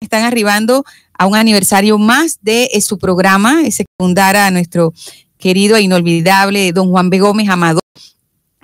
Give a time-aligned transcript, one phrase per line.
[0.00, 0.84] están arribando
[1.14, 4.92] a un aniversario más de eh, su programa, ese que fundara a nuestro
[5.38, 7.18] querido e inolvidable don Juan B.
[7.18, 7.80] Gómez Amado.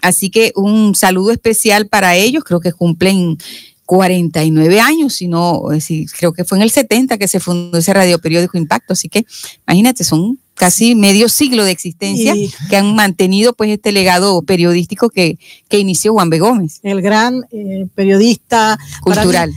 [0.02, 3.38] Así que un saludo especial para ellos, creo que cumplen
[3.86, 5.62] 49 años, sino
[6.18, 9.24] creo que fue en el 70 que se fundó ese radio periódico Impacto, así que
[9.66, 12.34] imagínate, son casi medio siglo de existencia
[12.70, 15.38] que han mantenido pues este legado periodístico que,
[15.68, 16.38] que inició Juan B.
[16.38, 16.80] Gómez.
[16.82, 19.52] El gran eh, periodista cultural.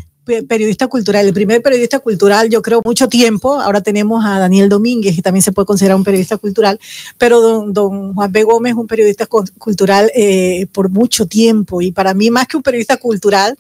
[0.48, 3.60] Periodista cultural, el primer periodista cultural, yo creo, mucho tiempo.
[3.60, 6.80] Ahora tenemos a Daniel Domínguez, que también se puede considerar un periodista cultural,
[7.18, 8.44] pero don, don Juan B.
[8.44, 11.82] Gómez un periodista cultural eh, por mucho tiempo.
[11.82, 13.58] Y para mí, más que un periodista cultural,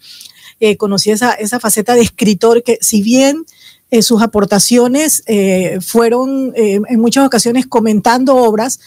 [0.60, 3.46] eh, conocí esa, esa faceta de escritor que, si bien
[3.90, 8.82] eh, sus aportaciones eh, fueron eh, en muchas ocasiones comentando obras,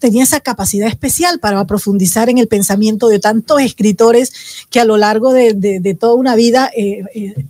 [0.00, 4.32] tenía esa capacidad especial para profundizar en el pensamiento de tantos escritores
[4.70, 6.70] que a lo largo de, de toda una vida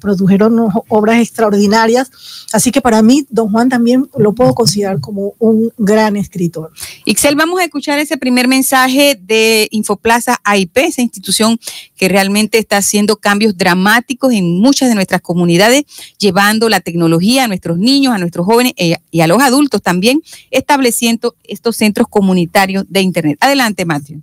[0.01, 2.11] produjeron obras extraordinarias.
[2.53, 6.73] Así que para mí, don Juan también lo puedo considerar como un gran escritor.
[7.05, 11.59] Ixel, vamos a escuchar ese primer mensaje de Infoplaza AIP, esa institución
[11.97, 15.85] que realmente está haciendo cambios dramáticos en muchas de nuestras comunidades,
[16.19, 19.83] llevando la tecnología tecnología a nuestros niños, a nuestros jóvenes eh, y a los adultos
[19.83, 23.37] también, estableciendo estos centros comunitarios de Internet.
[23.41, 24.23] Adelante, Matthew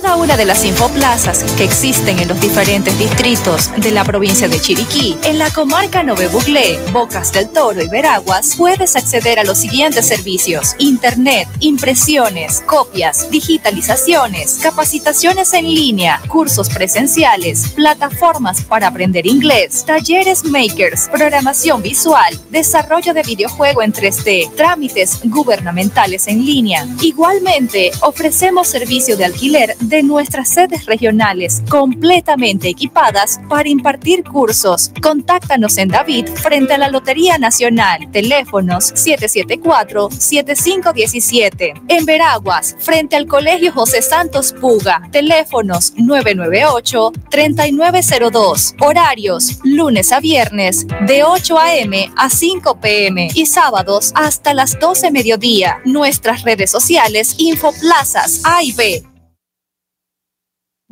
[0.00, 4.58] cada una de las infoplazas que existen en los diferentes distritos de la provincia de
[4.58, 9.58] Chiriquí, en la comarca Nove Buglé, Bocas del Toro y Veraguas, puedes acceder a los
[9.58, 19.84] siguientes servicios: Internet, impresiones, copias, digitalizaciones, capacitaciones en línea, cursos presenciales, plataformas para aprender inglés,
[19.84, 26.86] talleres makers, programación visual, desarrollo de videojuego en 3D, trámites gubernamentales en línea.
[27.02, 34.90] Igualmente, ofrecemos servicio de alquiler de nuestras sedes regionales completamente equipadas para impartir cursos.
[35.02, 38.08] Contáctanos en David frente a la Lotería Nacional.
[38.12, 41.82] Teléfonos 774-7517.
[41.88, 45.08] En Veraguas, frente al Colegio José Santos Puga.
[45.10, 48.76] Teléfonos 998-3902.
[48.80, 52.12] Horarios lunes a viernes de 8 a.m.
[52.16, 53.28] a 5 p.m.
[53.34, 55.80] y sábados hasta las 12 mediodía.
[55.84, 59.11] Nuestras redes sociales Infoplazas A y B.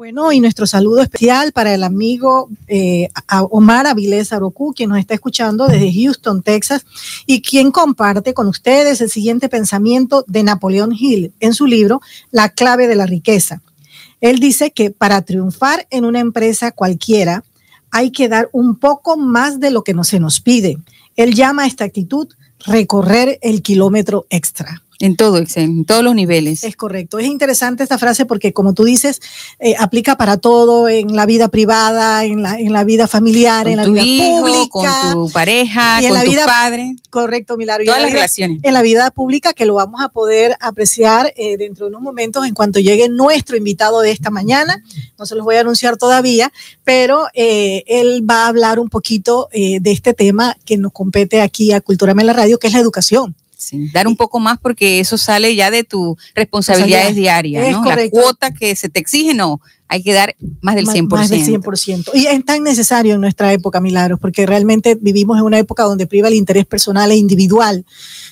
[0.00, 3.11] Bueno, y nuestro saludo especial para el amigo eh,
[3.50, 6.87] Omar Avilés Arocu, quien nos está escuchando desde Houston, Texas,
[7.27, 12.00] y quien comparte con ustedes el siguiente pensamiento de Napoleón Hill en su libro
[12.31, 13.60] La clave de la riqueza.
[14.22, 17.44] Él dice que para triunfar en una empresa cualquiera
[17.91, 20.78] hay que dar un poco más de lo que no se nos pide.
[21.15, 22.27] Él llama a esta actitud
[22.65, 24.83] recorrer el kilómetro extra.
[25.03, 26.62] En todo, en todos los niveles.
[26.62, 27.19] Es correcto.
[27.19, 29.22] Es interesante esta frase porque, como tú dices,
[29.59, 33.78] eh, aplica para todo, en la vida privada, en la, en la vida familiar, en
[33.78, 34.69] la vida pública.
[35.03, 36.97] Con tu pareja, con tu padre.
[37.09, 37.87] Correcto, Milagro.
[37.87, 38.60] Todas las relaciones.
[38.62, 42.47] En la vida pública, que lo vamos a poder apreciar eh, dentro de unos momentos
[42.47, 44.84] en cuanto llegue nuestro invitado de esta mañana.
[45.19, 46.53] No se los voy a anunciar todavía,
[46.84, 51.72] pero eh, él va a hablar un poquito de este tema que nos compete aquí
[51.72, 53.34] a Cultura en la Radio, que es la educación
[53.93, 57.84] dar un poco más porque eso sale ya de tus responsabilidades diarias, ¿no?
[57.84, 59.60] La cuota que se te exige, no,
[59.91, 61.09] hay que dar más del 100%.
[61.09, 62.11] Más del 100%.
[62.15, 66.06] Y es tan necesario en nuestra época, Milagros, porque realmente vivimos en una época donde
[66.06, 67.84] priva el interés personal e individual.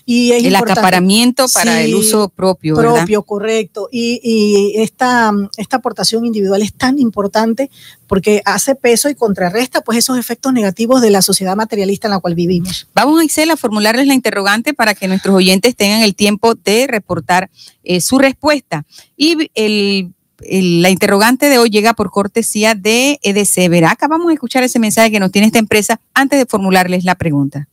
[0.06, 2.76] Y el acaparamiento para el uso propio.
[2.76, 3.88] Propio, correcto.
[3.90, 7.70] Y, y, esta, esta aportación individual es tan importante
[8.06, 12.20] porque hace peso y contrarresta pues esos efectos negativos de la sociedad materialista en la
[12.20, 12.86] cual vivimos.
[12.94, 17.50] Vamos, Isela, a formularles la interrogante para que nuestros oyentes tengan el tiempo de reportar
[17.82, 18.86] eh, su respuesta.
[19.16, 24.08] Y el la interrogante de hoy llega por cortesía de EDC Veraca.
[24.08, 27.68] Vamos a escuchar ese mensaje que nos tiene esta empresa antes de formularles la pregunta.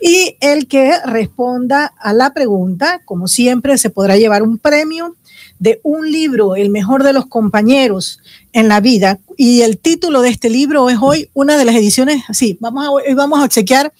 [0.00, 5.16] y el que responda a la pregunta, como siempre, se podrá llevar un premio
[5.58, 8.20] de un libro, El mejor de los compañeros
[8.52, 9.18] en la vida.
[9.36, 12.90] Y el título de este libro es hoy una de las ediciones, sí, vamos a,
[12.90, 13.92] hoy vamos a obsequiar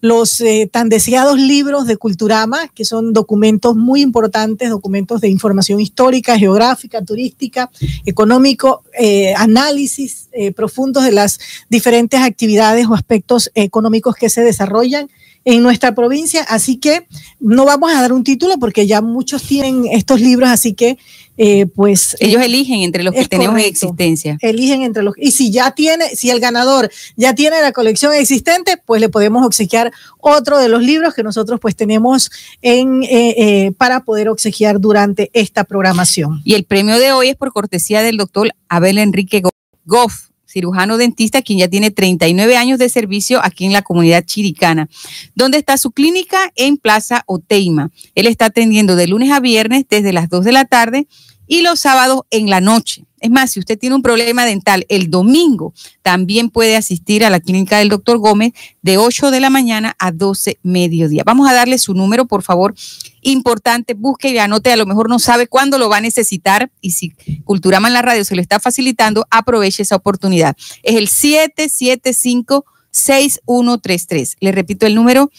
[0.00, 5.80] los eh, tan deseados libros de Culturama, que son documentos muy importantes, documentos de información
[5.80, 7.70] histórica, geográfica, turística,
[8.06, 11.38] económico, eh, análisis eh, profundos de las
[11.68, 15.10] diferentes actividades o aspectos económicos que se desarrollan
[15.44, 17.06] en nuestra provincia, así que
[17.40, 20.98] no vamos a dar un título porque ya muchos tienen estos libros, así que
[21.40, 24.38] eh, pues ellos eligen entre los que tenemos en existencia.
[24.40, 28.76] Eligen entre los y si ya tiene, si el ganador ya tiene la colección existente,
[28.84, 32.30] pues le podemos obsequiar otro de los libros que nosotros pues tenemos
[32.60, 36.42] en eh, eh, para poder obsequiar durante esta programación.
[36.44, 39.42] Y el premio de hoy es por cortesía del doctor Abel Enrique
[39.84, 44.88] Goff cirujano dentista, quien ya tiene 39 años de servicio aquí en la comunidad chiricana.
[45.34, 46.52] ¿Dónde está su clínica?
[46.56, 47.90] En Plaza Oteima.
[48.14, 51.06] Él está atendiendo de lunes a viernes desde las 2 de la tarde
[51.46, 53.04] y los sábados en la noche.
[53.20, 57.40] Es más, si usted tiene un problema dental el domingo, también puede asistir a la
[57.40, 58.52] clínica del doctor Gómez
[58.82, 61.24] de 8 de la mañana a 12 mediodía.
[61.26, 62.74] Vamos a darle su número, por favor.
[63.22, 66.92] Importante, busque y anote, a lo mejor no sabe cuándo lo va a necesitar y
[66.92, 70.56] si Culturama en la radio se lo está facilitando, aproveche esa oportunidad.
[70.82, 74.36] Es el 775 6133.
[74.40, 75.30] Le repito el número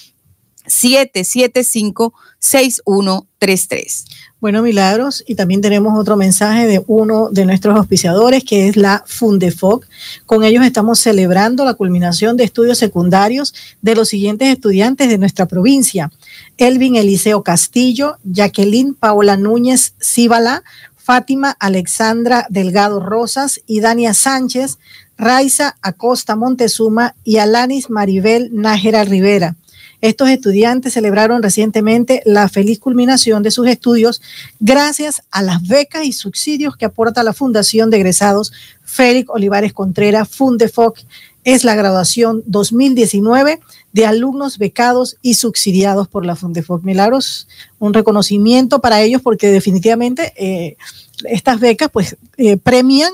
[0.65, 4.05] 775 6133.
[4.41, 9.03] Bueno, Milagros, y también tenemos otro mensaje de uno de nuestros auspiciadores, que es la
[9.06, 9.86] Fundefoc.
[10.25, 15.45] Con ellos estamos celebrando la culminación de estudios secundarios de los siguientes estudiantes de nuestra
[15.45, 16.09] provincia.
[16.57, 20.63] Elvin Eliseo Castillo, Jacqueline Paola Núñez Cíbala,
[20.95, 24.77] Fátima Alexandra Delgado Rosas y Dania Sánchez,
[25.18, 29.57] Raiza Acosta Montezuma y Alanis Maribel Nájera Rivera.
[30.01, 34.22] Estos estudiantes celebraron recientemente la feliz culminación de sus estudios
[34.60, 38.54] gracias a las becas y subsidios que aporta la Fundación de Egresados
[38.84, 41.00] Félix Olivares Contreras, Fundefoc.
[41.44, 43.60] Es la graduación 2019
[43.94, 47.48] de alumnos becados y subsidiados por la Fundefoc Milagros.
[47.78, 50.78] Un reconocimiento para ellos porque definitivamente eh,
[51.25, 53.12] estas becas pues eh, premian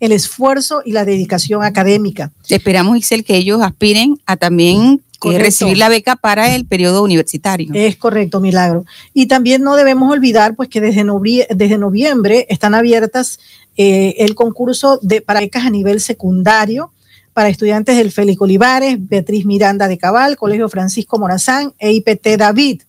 [0.00, 2.30] el esfuerzo y la dedicación académica.
[2.48, 7.70] Esperamos, Ixel, que ellos aspiren a también recibir la beca para el periodo universitario.
[7.74, 8.84] Es correcto, Milagro.
[9.14, 11.04] Y también no debemos olvidar pues que desde,
[11.50, 13.38] desde noviembre están abiertas
[13.76, 16.92] eh, el concurso de, para becas a nivel secundario
[17.32, 22.82] para estudiantes del Félix Olivares, Beatriz Miranda de Cabal, Colegio Francisco Morazán e IPT David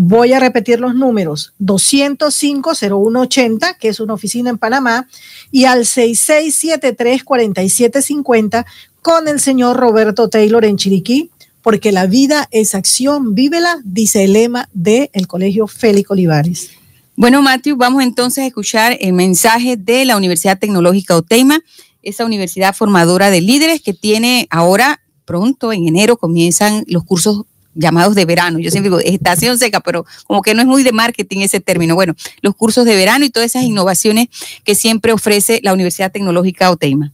[0.02, 5.10] Voy a repetir los números, 205-0180, que es una oficina en Panamá,
[5.52, 8.66] y al 6673-4750
[9.02, 14.32] con el señor Roberto Taylor en Chiriquí, porque la vida es acción, vívela, dice el
[14.32, 16.70] lema del Colegio Félix Olivares.
[17.18, 21.60] Bueno, Matthew, vamos entonces a escuchar el mensaje de la Universidad Tecnológica Oteima,
[22.04, 27.44] esa universidad formadora de líderes que tiene ahora, pronto, en enero, comienzan los cursos
[27.80, 28.60] llamados de verano.
[28.60, 31.96] Yo siempre digo estación seca, pero como que no es muy de marketing ese término.
[31.96, 34.28] Bueno, los cursos de verano y todas esas innovaciones
[34.64, 37.14] que siempre ofrece la Universidad Tecnológica Oteima.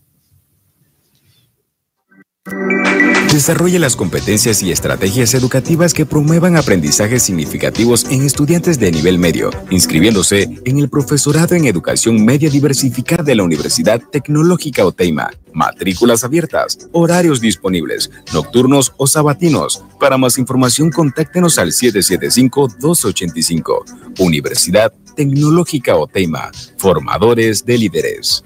[3.31, 9.49] Desarrolle las competencias y estrategias educativas que promuevan aprendizajes significativos en estudiantes de nivel medio,
[9.71, 15.31] inscribiéndose en el profesorado en educación media diversificada de la Universidad Tecnológica Oteima.
[15.53, 19.83] Matrículas abiertas, horarios disponibles, nocturnos o sabatinos.
[19.99, 24.19] Para más información, contáctenos al 775-285.
[24.19, 28.43] Universidad Tecnológica Oteima, formadores de líderes.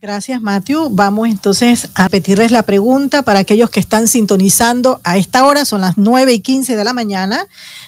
[0.00, 0.90] Gracias, Matthew.
[0.90, 5.80] Vamos entonces a repetirles la pregunta para aquellos que están sintonizando a esta hora, son
[5.80, 7.46] las 9 y 15 de la mañana,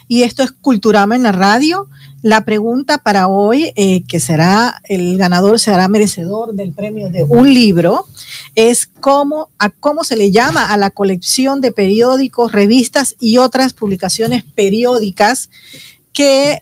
[0.08, 1.86] y esto es Culturama en la radio.
[2.22, 7.52] La pregunta para hoy, eh, que será el ganador, será merecedor del premio de un
[7.52, 8.06] libro,
[8.54, 13.74] es cómo, a cómo se le llama a la colección de periódicos, revistas y otras
[13.74, 15.50] publicaciones periódicas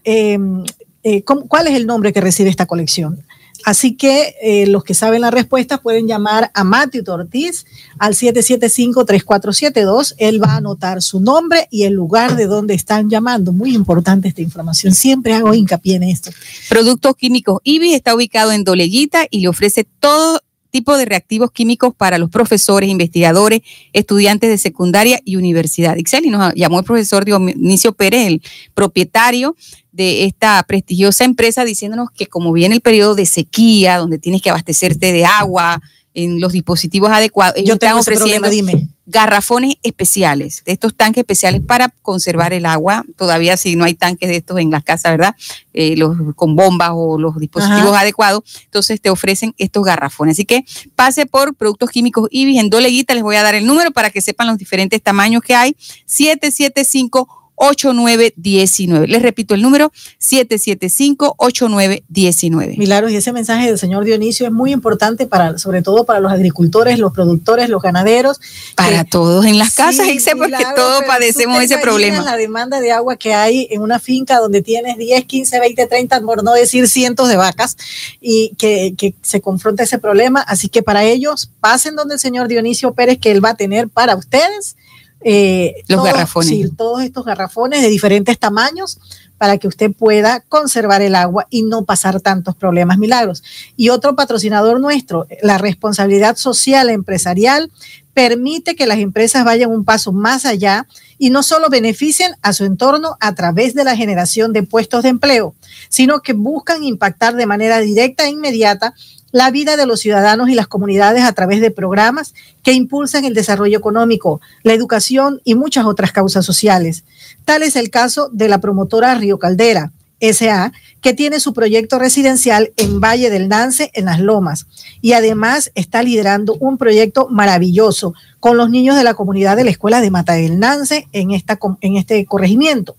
[0.05, 0.65] em,
[1.03, 3.25] eh, ¿cuál es el nombre que recibe esta colección?
[3.65, 7.65] Así que eh, los que saben la respuesta pueden llamar a Matthew Ortiz
[7.99, 10.15] al 775-3472.
[10.19, 13.53] Él va a anotar su nombre y el lugar de donde están llamando.
[13.53, 14.95] Muy importante esta información.
[14.95, 16.31] Siempre hago hincapié en esto.
[16.69, 20.41] Productos Químicos IBI está ubicado en Doleguita y le ofrece todo
[20.77, 23.63] tipo de reactivos químicos para los profesores, investigadores,
[23.95, 25.97] estudiantes de secundaria y universidad.
[25.97, 28.43] Ixel, y nos llamó el profesor Dionisio Pérez, el
[28.75, 29.57] propietario
[29.97, 34.51] de esta prestigiosa empresa, diciéndonos que como viene el periodo de sequía, donde tienes que
[34.51, 35.81] abastecerte de agua,
[36.17, 37.57] en los dispositivos adecuados.
[37.57, 38.89] Ellos Yo tengo están ofreciendo dime.
[39.05, 43.05] garrafones especiales, de estos tanques especiales para conservar el agua.
[43.17, 45.37] Todavía si no hay tanques de estos en las casas, ¿verdad?
[45.75, 50.37] Eh, los con bombas o los dispositivos adecuados, entonces te ofrecen estos garrafones.
[50.37, 53.91] Así que pase por Productos Químicos Ibis en Doleguita, les voy a dar el número
[53.91, 55.77] para que sepan los diferentes tamaños que hay.
[56.07, 59.09] 775 8919.
[59.09, 62.79] Les repito el número 775-8919.
[62.79, 66.31] Milagros, y ese mensaje del señor Dionisio es muy importante para, sobre todo para los
[66.33, 68.41] agricultores, los productores, los ganaderos.
[68.75, 72.23] Para todos en las casas, sí, porque todos padecemos ese problema.
[72.23, 76.21] La demanda de agua que hay en una finca donde tienes 10, 15, 20, 30,
[76.21, 77.77] por no decir cientos de vacas,
[78.21, 80.43] y que, que se confronta ese problema.
[80.43, 83.89] Así que para ellos, pasen donde el señor Dionisio Pérez, que él va a tener
[83.89, 84.77] para ustedes
[85.23, 86.49] eh, los garrafones.
[86.49, 88.99] Sí, todos estos garrafones de diferentes tamaños
[89.39, 93.43] para que usted pueda conservar el agua y no pasar tantos problemas milagros.
[93.77, 97.71] Y otro patrocinador nuestro, la responsabilidad social empresarial,
[98.15, 100.87] permite que las empresas vayan un paso más allá
[101.19, 105.11] y no solo beneficien a su entorno a través de la generación de puestos de
[105.11, 105.55] empleo,
[105.91, 108.95] sino que buscan impactar de manera directa e inmediata
[109.33, 113.35] la vida de los ciudadanos y las comunidades a través de programas que impulsan el
[113.35, 117.05] desarrollo económico, la educación y muchas otras causas sociales.
[117.45, 122.73] Tal es el caso de la promotora Río Caldera, SA, que tiene su proyecto residencial
[122.77, 124.67] en Valle del Nance, en Las Lomas,
[125.03, 129.71] y además está liderando un proyecto maravilloso con los niños de la comunidad de la
[129.71, 132.97] Escuela de Mata del Nance en, esta, en este corregimiento,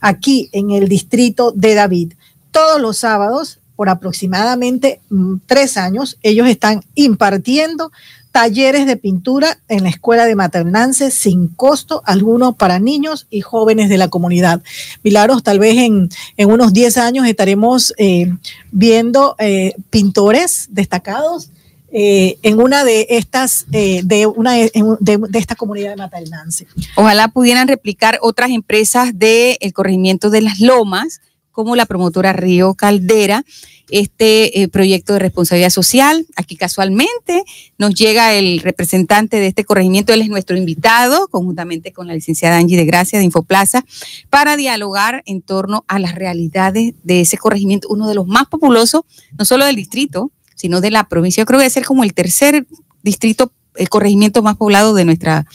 [0.00, 2.12] aquí en el distrito de David.
[2.52, 6.18] Todos los sábados por aproximadamente mm, tres años.
[6.22, 7.90] Ellos están impartiendo
[8.30, 13.88] talleres de pintura en la escuela de maternances sin costo alguno para niños y jóvenes
[13.88, 14.62] de la comunidad.
[15.02, 16.10] Milagros, tal vez en,
[16.46, 18.30] unos 10 años estaremos eh,
[18.70, 21.48] viendo eh, pintores destacados
[21.90, 26.68] eh, en una de estas, de una de, esta comunidad de maternances.
[26.96, 31.22] Ojalá pudieran replicar otras empresas del corregimiento de las lomas
[31.64, 33.44] como la promotora Río Caldera,
[33.90, 36.26] este eh, proyecto de responsabilidad social.
[36.36, 37.44] Aquí casualmente
[37.78, 42.56] nos llega el representante de este corregimiento, él es nuestro invitado, conjuntamente con la licenciada
[42.56, 43.84] Angie de Gracia de Infoplaza,
[44.28, 49.02] para dialogar en torno a las realidades de ese corregimiento, uno de los más populosos,
[49.38, 51.42] no solo del distrito, sino de la provincia.
[51.42, 52.66] Yo creo que debe ser como el tercer
[53.02, 55.46] distrito, el corregimiento más poblado de nuestra,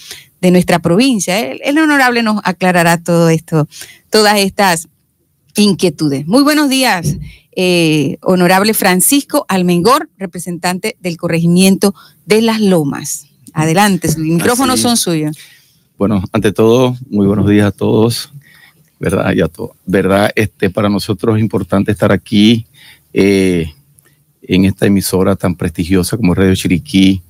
[0.41, 1.39] de nuestra provincia.
[1.39, 3.67] el honorable nos aclarará todo esto,
[4.09, 4.87] todas estas
[5.63, 6.27] inquietudes.
[6.27, 7.17] Muy buenos días,
[7.55, 11.95] eh, honorable Francisco Almengor, representante del corregimiento
[12.25, 13.27] de Las Lomas.
[13.53, 15.37] Adelante, los micrófonos son suyos.
[15.97, 18.33] Bueno, ante todo, muy buenos días a todos,
[18.99, 19.33] ¿verdad?
[19.33, 19.49] Y a
[19.85, 20.29] ¿verdad?
[20.35, 22.65] Este, para nosotros es importante estar aquí
[23.13, 23.71] eh,
[24.41, 27.21] en esta emisora tan prestigiosa como Radio Chiriquí.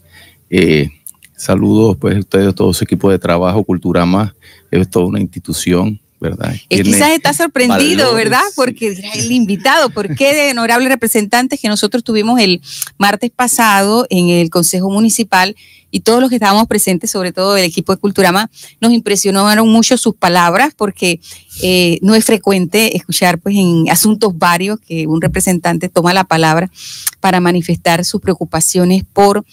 [0.50, 0.90] Eh,
[1.38, 4.34] saludos pues a ustedes, todo su equipo de trabajo, Culturama,
[4.72, 6.56] es toda una institución ¿verdad?
[6.70, 8.42] Eh, quizás está sorprendido, ¿verdad?
[8.56, 12.62] Porque el invitado, ¿por qué de honorables representantes que nosotros tuvimos el
[12.98, 15.56] martes pasado en el Consejo Municipal
[15.92, 18.50] y todos los que estábamos presentes, sobre todo el equipo de Culturama,
[18.82, 21.22] nos impresionaron mucho sus palabras porque
[21.62, 26.70] eh, no es frecuente escuchar pues en asuntos varios que un representante toma la palabra
[27.22, 29.46] para manifestar sus preocupaciones por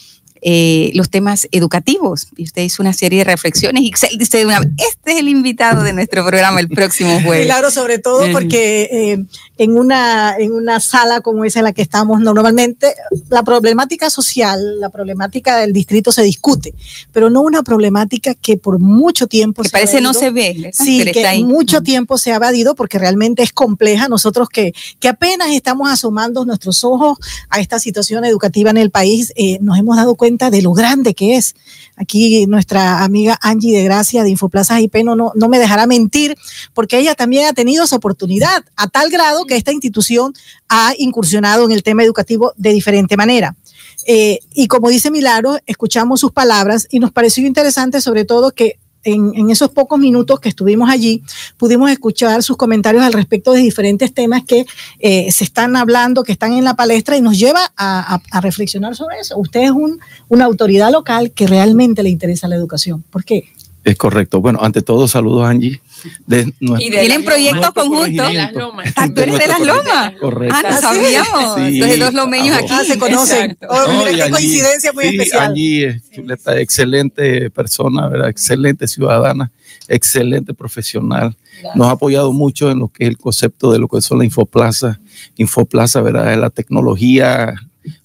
[0.45, 2.27] eh, los temas educativos.
[2.37, 5.93] Y usted hizo una serie de reflexiones y dice una, este es el invitado de
[5.93, 7.47] nuestro programa el próximo jueves.
[7.47, 9.25] Claro, sobre todo porque eh,
[9.63, 12.95] en, una, en una sala como esa en la que estamos normalmente,
[13.29, 16.75] la problemática social, la problemática del distrito se discute,
[17.13, 19.63] pero no una problemática que por mucho tiempo...
[19.63, 20.71] Que parece no se ve.
[20.73, 24.09] Sí, que mucho tiempo se ha evadido porque realmente es compleja.
[24.09, 29.33] Nosotros que, que apenas estamos asomando nuestros ojos a esta situación educativa en el país,
[29.37, 31.55] eh, nos hemos dado cuenta de lo grande que es.
[31.97, 36.37] Aquí nuestra amiga Angie de Gracia de Infoplaza IP no, no, no me dejará mentir,
[36.75, 40.33] porque ella también ha tenido esa oportunidad, a tal grado que esta institución
[40.69, 43.55] ha incursionado en el tema educativo de diferente manera.
[44.07, 48.79] Eh, y como dice Milagro, escuchamos sus palabras y nos pareció interesante sobre todo que
[49.05, 51.23] en, esos pocos minutos que estuvimos allí,
[51.57, 54.65] pudimos escuchar sus comentarios al respecto de diferentes temas que
[55.01, 59.19] eh, se están hablando, que están en la palestra y nos lleva a, reflexionar sobre
[59.19, 59.37] eso.
[59.39, 63.05] Usted es un, una autoridad local que realmente le interesa la educación.
[63.11, 63.49] ¿Por qué?
[63.85, 64.41] Es correcto.
[64.41, 65.81] Bueno, ante todo, saludos, Angie.
[66.79, 68.27] Y tienen proyectos conjuntos.
[68.97, 70.13] Ah, tú eres de las lomas.
[70.21, 70.57] Correcto.
[70.57, 71.59] Ah, no sabíamos.
[71.59, 73.59] Entonces, dos lomeños aquí se conocen.
[73.69, 75.51] Oh, qué coincidencia muy especial.
[75.51, 78.29] Angie es excelente persona, ¿verdad?
[78.29, 79.51] excelente ciudadana,
[79.89, 81.37] excelente profesional.
[81.75, 84.25] Nos ha apoyado mucho en lo que es el concepto de lo que son la
[84.25, 84.99] Infoplaza.
[85.37, 86.33] Infoplaza, ¿verdad?
[86.33, 87.55] Es la tecnología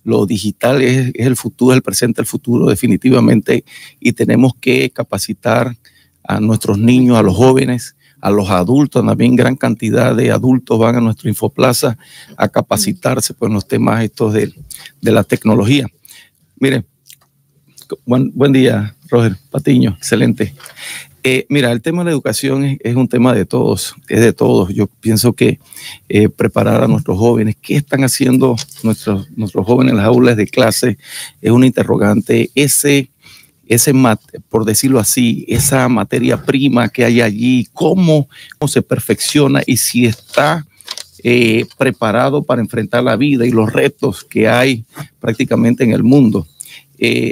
[0.04, 3.64] lo digital es, el futuro, el presente, el futuro definitivamente
[4.00, 5.76] y tenemos que capacitar
[6.28, 10.96] a nuestros niños, a los jóvenes, a los adultos, también gran cantidad de adultos van
[10.96, 11.98] a nuestro Infoplaza
[12.36, 14.54] a capacitarse por los temas estos de,
[15.02, 15.88] de la tecnología.
[16.60, 16.86] Miren,
[18.06, 20.54] buen, buen día, Roger Patiño, excelente.
[21.24, 24.74] Eh, mira, el tema de la educación es, un tema de todos, es de todos.
[24.74, 25.60] Yo pienso que
[26.08, 30.48] eh, preparar a nuestros jóvenes, qué están haciendo nuestros, nuestros jóvenes en las aulas de
[30.48, 30.98] clase,
[31.42, 32.50] es un interrogante.
[32.56, 33.10] Ese,
[33.68, 33.94] ese
[34.50, 38.28] por decirlo así, esa materia prima que hay allí, cómo,
[38.68, 40.66] se perfecciona y si está
[41.24, 44.86] eh, preparado para enfrentar la vida y los retos que hay
[45.20, 46.48] prácticamente en el mundo.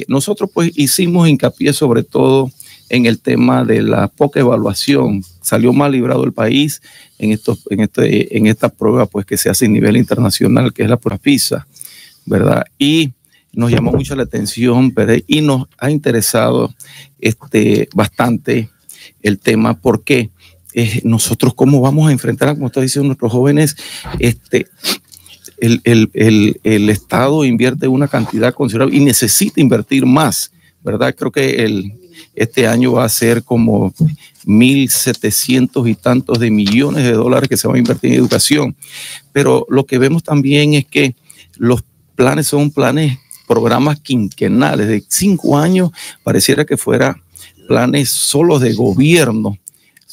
[0.08, 2.52] nosotros pues hicimos hincapié sobre todo
[2.90, 5.24] en el tema de la poca evaluación.
[5.42, 6.82] Salió mal librado el país
[7.18, 10.84] en, estos, en, este, en esta prueba pues, que se hace a nivel internacional, que
[10.84, 11.68] es la prueba PISA,
[12.26, 12.66] ¿verdad?
[12.78, 13.14] Y
[13.56, 14.94] nos llamó mucho la atención
[15.28, 16.74] y nos ha interesado
[17.20, 18.70] este, bastante
[19.22, 20.30] el tema porque
[21.04, 23.76] nosotros cómo vamos a enfrentar, como está diciendo nuestros jóvenes,
[24.20, 24.68] este,
[25.58, 30.52] el, el, el, el, Estado invierte una cantidad considerable y necesita invertir más,
[30.84, 31.16] ¿verdad?
[31.16, 31.94] Creo que el,
[32.36, 33.94] este año va a ser como
[34.46, 38.76] 1.700 y tantos de millones de dólares que se van a invertir en educación.
[39.32, 41.16] Pero lo que vemos también es que
[41.58, 41.84] los
[42.16, 45.92] planes son planes, programas quinquenales de cinco años,
[46.24, 47.22] pareciera que fuera
[47.68, 49.58] planes solo de gobierno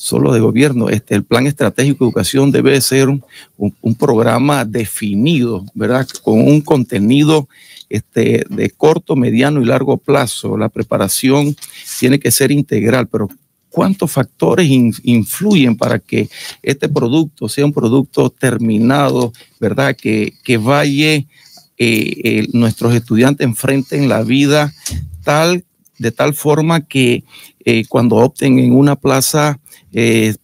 [0.03, 0.89] solo de gobierno.
[0.89, 6.09] Este, el plan estratégico de educación debe ser un, programa definido, ¿verdad?
[6.23, 7.49] Con un contenido
[7.89, 10.57] este, de corto, mediano y largo plazo.
[10.57, 11.55] La preparación
[12.01, 13.29] tiene que ser integral, pero
[13.71, 14.69] ¿cuántos factores
[15.05, 16.29] influyen para que
[16.63, 19.95] este producto sea un producto terminado, verdad?
[19.95, 21.23] Que, que vaya
[21.79, 24.73] eh, eh, nuestros estudiantes enfrenten la vida
[25.25, 25.65] tal,
[25.99, 27.25] de tal forma que
[27.65, 29.59] eh, cuando opten en una plaza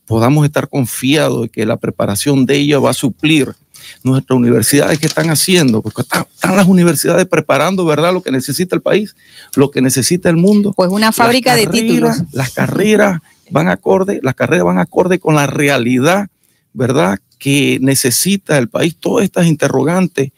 [0.05, 3.55] podamos estar confiados de que la preparación de ella va a suplir
[4.03, 5.83] nuestras universidades, ¿qué están haciendo?
[5.83, 8.13] Porque están, las universidades preparando, ¿verdad?
[8.13, 9.15] Lo que necesita el país,
[9.55, 10.73] lo que necesita el mundo.
[10.77, 12.17] Pues una fábrica de títulos.
[12.33, 16.29] Las carreras van acorde, las carreras van acorde con la realidad,
[16.73, 17.19] ¿verdad?
[17.39, 20.33] Que necesita el país, todas estas interrogantes.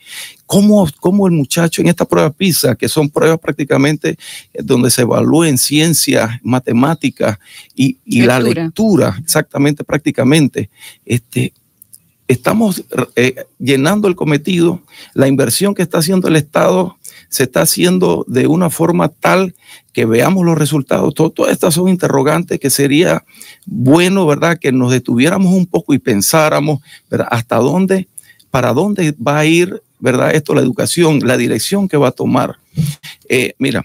[0.50, 4.18] ¿Cómo, cómo el muchacho en esta prueba PISA, que son pruebas prácticamente
[4.52, 7.38] donde se evalúen ciencias, matemáticas
[7.76, 10.68] y, y la lectura, exactamente, prácticamente,
[11.06, 11.52] este,
[12.26, 12.82] estamos
[13.14, 14.82] eh, llenando el cometido,
[15.14, 16.96] la inversión que está haciendo el Estado
[17.28, 19.54] se está haciendo de una forma tal
[19.92, 21.14] que veamos los resultados.
[21.14, 23.24] todas estas son interrogantes que sería
[23.66, 24.58] bueno, ¿verdad?
[24.58, 27.28] Que nos detuviéramos un poco y pensáramos, ¿verdad?
[27.30, 28.08] Hasta dónde,
[28.50, 30.34] para dónde va a ir, ¿verdad?
[30.34, 32.56] Esto, la educación, la dirección que va a tomar.
[33.28, 33.84] Eh, mira,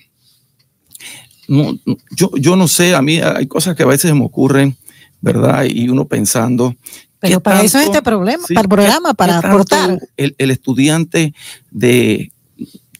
[1.47, 4.75] yo, yo no sé, a mí hay cosas que a veces me ocurren,
[5.21, 5.65] ¿verdad?
[5.65, 6.75] Y uno pensando,
[7.19, 9.99] pero para eso es este problema, para el programa, para aportar.
[10.17, 11.34] El, el, estudiante
[11.71, 12.32] de,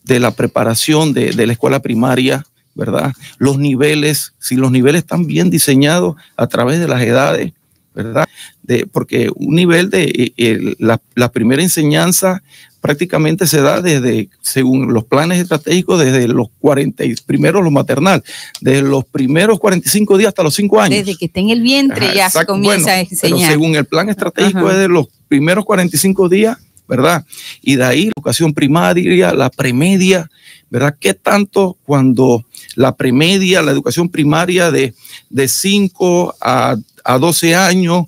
[0.04, 3.13] de la preparación de, de, la escuela primaria, ¿verdad?
[3.38, 7.54] Los niveles, si los niveles están bien diseñados a través de las edades,
[7.93, 8.28] ¿verdad?
[8.63, 12.41] De, porque un nivel de eh, la, la, primera enseñanza
[12.85, 18.23] prácticamente se da desde, según los planes estratégicos, desde los 40, primero los maternal,
[18.61, 20.99] desde los primeros 45 días hasta los 5 años.
[20.99, 23.39] Desde que está en el vientre ya se comienza a enseñar.
[23.39, 27.25] Pero según el plan estratégico es de los primeros 45 días, ¿verdad?
[27.59, 30.29] Y de ahí la educación primaria, la premedia,
[30.69, 30.95] ¿verdad?
[30.99, 34.93] ¿Qué tanto cuando la premedia, la educación primaria de,
[35.30, 36.75] de 5 a
[37.06, 38.06] a 12 años,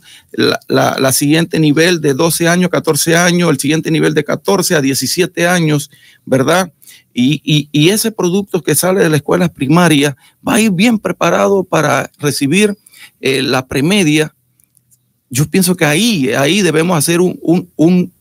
[0.67, 5.47] la, siguiente nivel de 12 años, 14 años, el siguiente nivel de 14 a 17
[5.47, 5.91] años,
[6.25, 6.73] ¿verdad?
[7.13, 12.11] Y, ese producto que sale de la escuela primaria va a ir bien preparado para
[12.17, 12.75] recibir
[13.21, 14.33] eh, la premedia.
[15.29, 17.39] Yo pienso que ahí, ahí debemos hacer un,
[17.75, 18.11] un,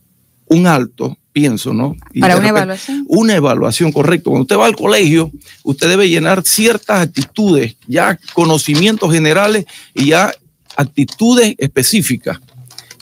[0.45, 1.95] un alto pienso, ¿no?
[2.19, 3.05] Para una evaluación.
[3.07, 4.31] Una evaluación, correcto.
[4.31, 5.31] Cuando usted va al colegio,
[5.63, 10.33] usted debe llenar ciertas actitudes, ya conocimientos generales y ya
[10.75, 12.39] actitudes específicas.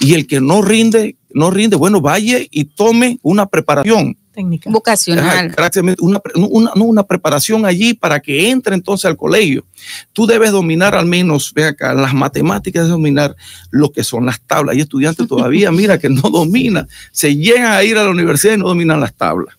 [0.01, 4.17] Y el que no rinde, no rinde, bueno, vaya y tome una preparación.
[4.35, 4.69] Técnica.
[4.69, 5.55] Vocacional.
[5.99, 9.65] Una, una, una, preparación allí para que entre entonces al colegio.
[10.11, 13.35] Tú debes dominar al menos, ve acá, las matemáticas, dominar
[13.71, 14.75] lo que son las tablas.
[14.75, 16.87] Hay estudiantes todavía, mira, que no dominan.
[17.11, 19.55] Se llegan a ir a la universidad y no dominan las tablas.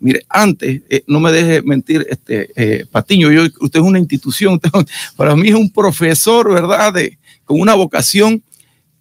[0.00, 4.60] Mire, antes, eh, no me deje mentir, este eh, Patiño, yo, usted es una institución,
[5.16, 6.92] para mí es un profesor, ¿verdad?
[6.92, 8.44] De, con una vocación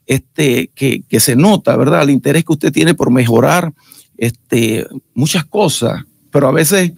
[0.08, 2.04] este, que, se nota, ¿verdad?
[2.04, 3.74] El interés que usted tiene por mejorar
[4.18, 6.92] este, muchas cosas, pero a veces,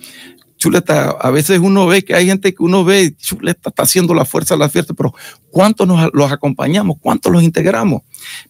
[0.58, 4.26] Chuleta, a veces uno ve que hay gente que uno ve, Chuleta está haciendo la
[4.26, 5.14] fuerza de la fiesta, pero
[5.50, 6.98] ¿cuántos nos los acompañamos?
[7.00, 8.02] ¿Cuántos los integramos?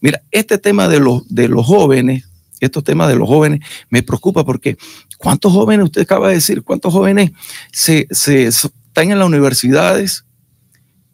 [0.02, 2.26] Mira, este tema de los, de los jóvenes,
[2.60, 4.78] estos temas de los jóvenes me preocupa porque
[5.18, 7.32] ¿cuántos jóvenes, usted acaba de decir, cuántos jóvenes
[7.72, 10.26] se, se están en las universidades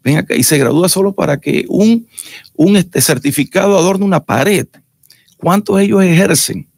[0.06, 2.06] ven y se gradúa solo para que un,
[2.54, 4.68] un este, certificado adorne una pared.
[5.36, 6.68] ¿Cuántos ellos ejercen?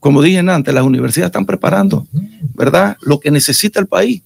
[0.00, 2.06] Como dije antes, las universidades están preparando,
[2.54, 2.96] ¿verdad?
[3.02, 4.22] Lo que necesita el país.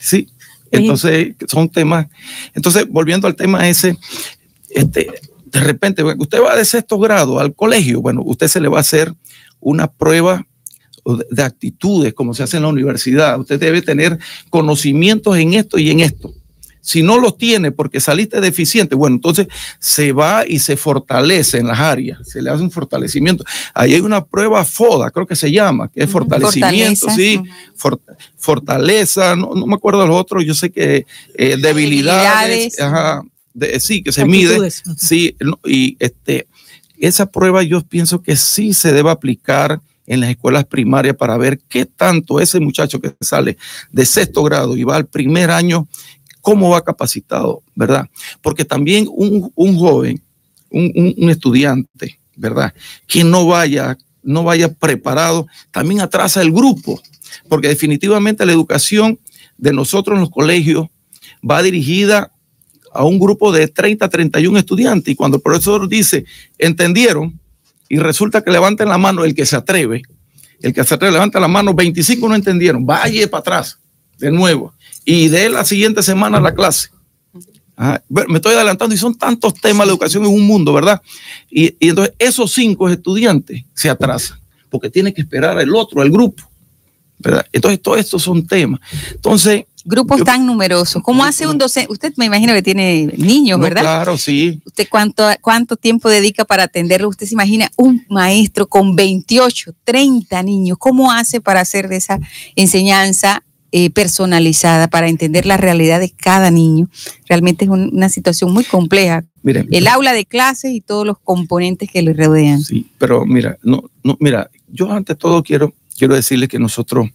[0.00, 0.28] Sí.
[0.70, 2.06] Entonces, son temas.
[2.54, 3.96] Entonces, volviendo al tema ese,
[4.70, 5.08] este,
[5.44, 8.80] de repente, usted va de sexto grado al colegio, bueno, usted se le va a
[8.80, 9.12] hacer
[9.60, 10.46] una prueba
[11.30, 13.38] de actitudes, como se hace en la universidad.
[13.38, 14.18] Usted debe tener
[14.50, 16.32] conocimientos en esto y en esto.
[16.86, 19.48] Si no los tiene porque saliste deficiente, bueno, entonces
[19.80, 23.42] se va y se fortalece en las áreas, se le hace un fortalecimiento.
[23.74, 27.42] Ahí hay una prueba FODA, creo que se llama, que es fortalecimiento, sí,
[28.36, 32.76] fortaleza, no, me acuerdo los otros, yo sé que eh, debilidades,
[33.80, 36.46] sí, que se mide, sí, y este,
[37.00, 41.58] esa prueba yo pienso que sí se debe aplicar en las escuelas primarias para ver
[41.68, 43.56] qué tanto ese muchacho que sale
[43.90, 45.88] de sexto grado y va al primer año
[46.46, 48.08] cómo va capacitado, ¿verdad?
[48.40, 50.22] Porque también un, joven,
[50.70, 52.72] un, estudiante, ¿verdad?
[53.08, 57.02] Que no vaya, no vaya preparado, también atrasa el grupo,
[57.48, 59.18] porque definitivamente la educación
[59.58, 60.86] de nosotros en los colegios
[61.42, 62.30] va dirigida
[62.92, 66.26] a un grupo de 30, 31 estudiantes y cuando el profesor dice,
[66.58, 67.40] entendieron,
[67.88, 70.02] y resulta que levanten la mano el que se atreve,
[70.62, 73.80] el que se atreve levanta la mano, 25 no entendieron, vaya para atrás
[74.16, 74.75] de nuevo
[75.06, 76.90] y de la siguiente semana la clase.
[77.78, 81.00] Ah, me estoy adelantando y son tantos temas, la educación en un mundo, ¿verdad?
[81.50, 84.38] Y, entonces esos cinco estudiantes se atrasan
[84.68, 86.42] porque tienen que esperar al otro, al grupo,
[87.18, 87.46] ¿verdad?
[87.52, 88.80] Entonces todos estos son temas.
[89.12, 89.64] Entonces...
[89.84, 91.00] Grupos tan numerosos.
[91.00, 91.92] ¿Cómo hace un docente?
[91.92, 93.82] Usted me imagino que tiene niños, ¿verdad?
[93.82, 94.60] claro, sí.
[94.64, 97.08] ¿Usted cuánto, cuánto tiempo dedica para atenderlo?
[97.08, 100.76] Usted se imagina un maestro con 28, 30 niños.
[100.80, 102.18] ¿Cómo hace para hacer de esa
[102.56, 103.44] enseñanza
[103.78, 106.88] eh, personalizada para entender la realidad de cada niño.
[107.28, 109.22] Realmente es una situación muy compleja.
[109.44, 112.62] el aula de clases y todos los componentes que le rodean.
[112.62, 117.10] Sí, pero mira, no, no, mira, yo ante todo quiero, quiero decirle que nosotros,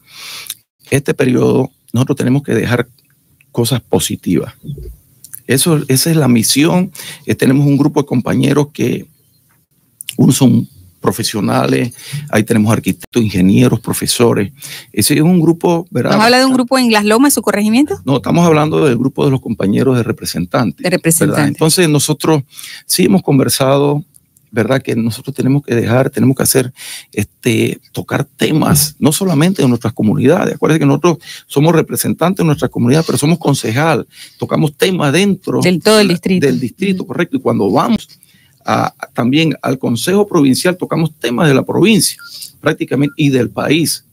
[0.91, 2.87] este periodo, nosotros tenemos que dejar
[3.51, 4.53] cosas positivas.
[5.47, 6.91] Eso, esa es la misión.
[7.25, 9.07] Eh, tenemos un grupo de compañeros que
[10.15, 10.69] unos son
[11.01, 11.93] profesionales,
[12.29, 14.53] ahí tenemos arquitectos, ingenieros, profesores.
[14.93, 16.11] Ese es un grupo, ¿verdad?
[16.11, 17.99] ¿Nos habla de un grupo en Las Lomas, su corregimiento?
[18.05, 20.83] No, estamos hablando del grupo de los compañeros de representantes.
[20.83, 21.47] De representantes.
[21.47, 22.43] Entonces nosotros
[22.85, 24.05] sí hemos conversado,
[24.51, 24.81] ¿verdad?
[24.81, 26.71] Que nosotros tenemos que dejar, tenemos que hacer,
[27.11, 30.55] este, tocar temas, no solamente de nuestras comunidades.
[30.55, 34.05] Acuérdense que nosotros somos representantes de nuestra comunidad, pero somos concejal,
[34.37, 36.45] tocamos temas dentro del todo el distrito.
[36.45, 37.37] Del distrito, correcto.
[37.37, 38.07] Y cuando vamos
[39.13, 42.17] también al Consejo Provincial, tocamos temas de la provincia
[42.59, 44.05] prácticamente y del país.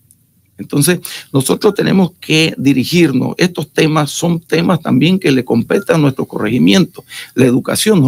[0.59, 0.99] Entonces,
[1.33, 3.35] nosotros tenemos que dirigirnos.
[3.39, 8.01] Estos temas son temas también que le competen a nuestro corregimiento, la educación.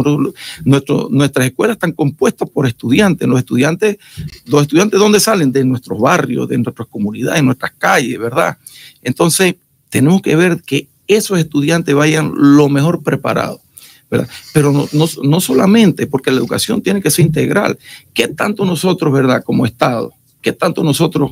[0.65, 3.25] nuestro, nuestras escuelas están compuestas por estudiantes.
[3.27, 3.97] Los estudiantes,
[4.45, 5.51] los estudiantes, ¿dónde salen?
[5.53, 8.57] De nuestros barrios, de nuestras comunidades, de nuestras calles, ¿verdad?
[9.01, 9.55] Entonces,
[9.89, 13.61] tenemos que ver que esos estudiantes vayan lo mejor preparados.
[14.53, 17.77] Pero no, no, no solamente, porque la educación tiene que ser integral.
[18.13, 21.31] ¿Qué tanto nosotros, verdad, como Estado, qué tanto nosotros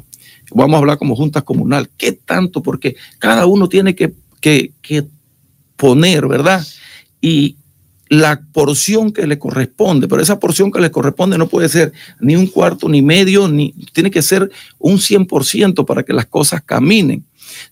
[0.51, 2.61] vamos a hablar como junta comunal, ¿qué tanto?
[2.61, 4.71] Porque cada uno tiene que, que,
[5.75, 6.65] poner, ¿verdad?
[7.21, 7.55] Y
[8.09, 12.35] la porción que le corresponde, pero esa porción que le corresponde no puede ser ni
[12.35, 17.23] un cuarto, ni medio, ni tiene que ser un 100% para que las cosas caminen.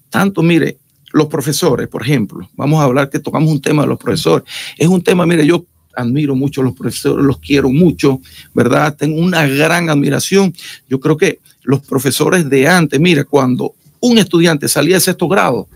[0.10, 0.78] Tanto, mire,
[1.18, 4.48] los profesores, por ejemplo, vamos a hablar que tocamos un tema de los profesores.
[4.78, 8.22] Es un tema, mire, yo admiro mucho a los profesores, los quiero mucho,
[8.54, 8.96] ¿verdad?
[8.96, 10.54] Tengo una gran admiración.
[10.88, 15.68] Yo creo que los profesores de antes, mira, cuando un estudiante salía de sexto grado,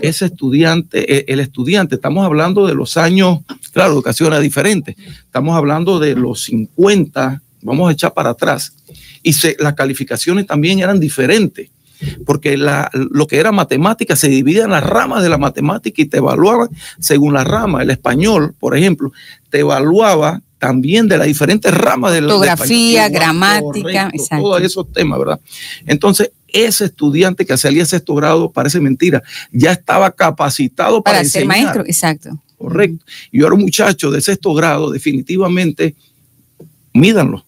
[0.00, 3.40] ese estudiante, e, el estudiante, estamos hablando de los años,
[3.72, 8.74] claro, la educación era diferente, estamos hablando de los 50, vamos a echar para atrás,
[9.22, 11.70] y las calificaciones también eran diferentes,
[12.24, 16.18] porque lo que era matemática se dividía en las ramas de la matemática y te
[16.18, 19.12] evaluaban según la rama, el español, por ejemplo,
[19.50, 24.44] te evaluaba también de las diferentes ramas de la fotografía, gramática, exacto.
[24.44, 25.40] todos esos temas, ¿verdad?
[25.86, 31.82] Entonces, ese estudiante que salía sexto grado, parece mentira, ya estaba capacitado para, ser maestro,
[31.84, 32.40] exacto.
[32.56, 33.04] Correcto.
[33.32, 35.96] Y ahora muchachos de sexto grado, definitivamente,
[36.92, 37.44] mídanlo,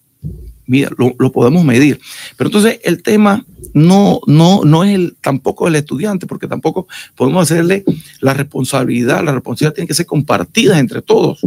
[0.67, 1.99] mira, lo, podemos medir.
[2.37, 7.43] Pero entonces el tema no, no, no es el, tampoco el estudiante, porque tampoco podemos
[7.43, 7.83] hacerle
[8.19, 11.41] la responsabilidad, la responsabilidad tiene que ser compartida entre todos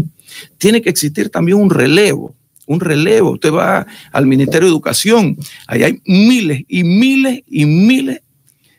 [0.58, 2.34] tiene que existir también un relevo,
[2.66, 3.32] un relevo.
[3.32, 8.20] Usted va al Ministerio de Educación, ahí hay miles y miles y miles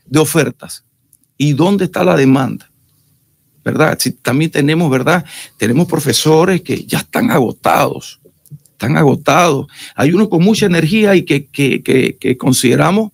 [0.05, 0.83] de ofertas.
[1.37, 2.69] ¿Y dónde está la demanda?
[3.63, 3.97] ¿Verdad?
[3.99, 5.25] Si también tenemos, ¿verdad?
[5.57, 8.18] Tenemos profesores que ya están agotados,
[8.79, 9.67] están agotados.
[9.95, 13.11] Hay unos con mucha energía y que, que consideramos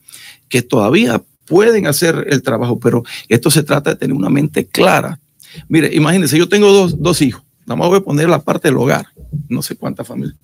[0.47, 5.19] que todavía pueden hacer el trabajo, pero esto se trata de tener una mente clara.
[5.67, 8.78] Mire, imagínense, yo tengo dos, dos hijos Nada más voy a poner la parte del
[8.78, 9.08] hogar.
[9.49, 10.38] No sé cuántas familias.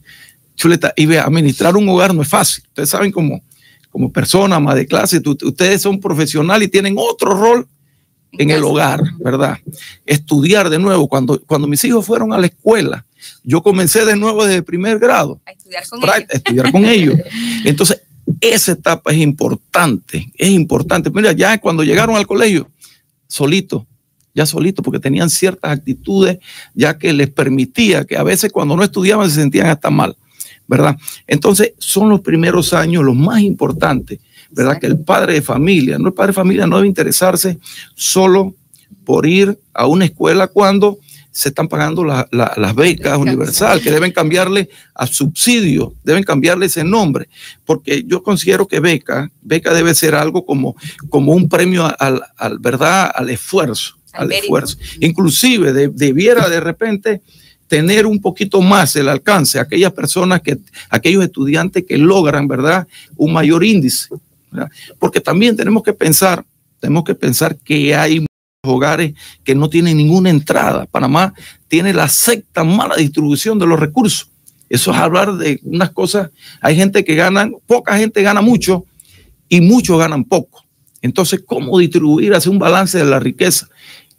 [0.55, 2.63] Chuleta, y ve, administrar un hogar no es fácil.
[2.67, 3.41] Ustedes saben como,
[3.89, 7.67] como persona, más de clase, ustedes son profesionales y tienen otro rol
[8.33, 9.57] en el hogar, ¿verdad?
[10.05, 11.07] Estudiar de nuevo.
[11.07, 13.05] Cuando, cuando mis hijos fueron a la escuela,
[13.43, 15.39] yo comencé de nuevo desde el primer grado.
[15.45, 16.25] A estudiar con ellos.
[16.29, 17.15] estudiar con ellos.
[17.65, 18.01] Entonces,
[18.39, 21.09] esa etapa es importante, es importante.
[21.09, 22.69] Mira, ya cuando llegaron al colegio,
[23.27, 23.85] solito,
[24.33, 26.39] ya solito, porque tenían ciertas actitudes
[26.73, 30.15] ya que les permitía que a veces cuando no estudiaban se sentían hasta mal,
[30.67, 30.97] ¿verdad?
[31.27, 34.19] Entonces son los primeros años los más importantes,
[34.51, 34.79] ¿verdad?
[34.79, 37.59] Que el padre de familia, no el padre de familia no debe interesarse
[37.95, 38.55] solo
[39.05, 40.99] por ir a una escuela cuando
[41.31, 47.29] se están pagando las becas universal, que deben cambiarle a subsidio, deben cambiarle ese nombre,
[47.63, 50.75] porque yo considero que beca, beca debe ser algo como,
[51.09, 53.09] como un premio al, al, ¿verdad?
[53.15, 54.77] al esfuerzo al, esfuerzo.
[54.99, 57.21] Inclusive debiera de repente
[57.67, 60.57] tener un poquito más el alcance a aquellas personas que,
[60.89, 62.87] aquellos estudiantes que logran, ¿verdad?
[63.15, 64.09] Un mayor índice.
[64.99, 66.43] Porque también tenemos que pensar,
[66.79, 68.25] tenemos que pensar que hay
[68.63, 70.85] hogares que no tienen ninguna entrada.
[70.85, 71.33] Panamá
[71.67, 74.29] tiene la sexta mala distribución de los recursos.
[74.69, 76.29] Eso es hablar de unas cosas.
[76.61, 78.85] Hay gente que gana, poca gente gana mucho
[79.49, 80.63] y muchos ganan poco.
[81.01, 83.67] Entonces, ¿cómo distribuir, hacer un balance de la riqueza?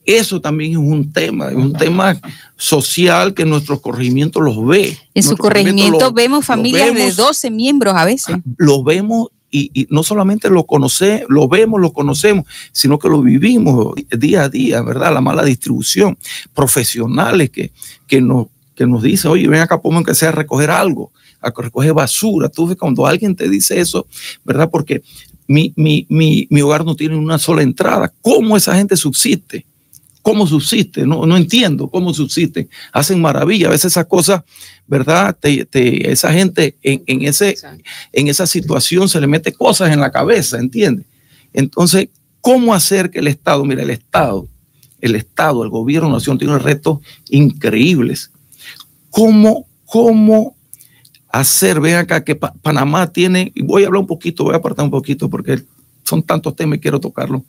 [0.05, 2.21] Eso también es un tema, es un tema
[2.57, 4.99] social que nuestros corregimientos los ve.
[5.15, 8.37] En su corregimiento vemos familias de 12 miembros a veces.
[8.57, 13.95] Lo vemos y, no solamente lo conocemos, lo vemos, lo conocemos, sino que lo vivimos
[14.11, 15.13] día a día, ¿verdad?
[15.13, 16.17] La mala distribución.
[16.55, 17.71] Profesionales que,
[18.07, 21.53] que, nos, que nos dicen, oye, ven acá, ponme que sea a recoger algo, a
[21.55, 22.49] recoger basura.
[22.49, 24.07] Tú ves cuando alguien te dice eso,
[24.43, 24.71] ¿verdad?
[24.71, 25.03] Porque
[25.47, 28.13] mi, mi, mi, mi hogar no tiene una sola entrada.
[28.23, 29.67] ¿Cómo esa gente subsiste?
[30.23, 31.07] ¿Cómo subsiste?
[31.07, 32.69] No, no entiendo cómo subsisten.
[32.93, 33.67] Hacen maravilla.
[33.67, 34.43] A veces esas cosas,
[34.87, 35.37] ¿verdad?
[35.43, 37.57] esa gente en, ese,
[38.13, 41.07] en esa situación se le mete cosas en la cabeza, ¿entiendes?
[41.53, 42.09] Entonces,
[42.41, 44.49] ¿cómo hacer que el Estado, mira, el Estado,
[45.03, 48.31] el Estado, el gobierno nacional tiene retos increíbles.
[49.11, 50.57] ¿Cómo, cómo
[51.29, 54.85] hacer, ven acá, que Panamá tiene, y voy a hablar un poquito, voy a apartar
[54.85, 55.63] un poquito porque
[56.05, 57.45] son tantos temas y quiero tocarlo,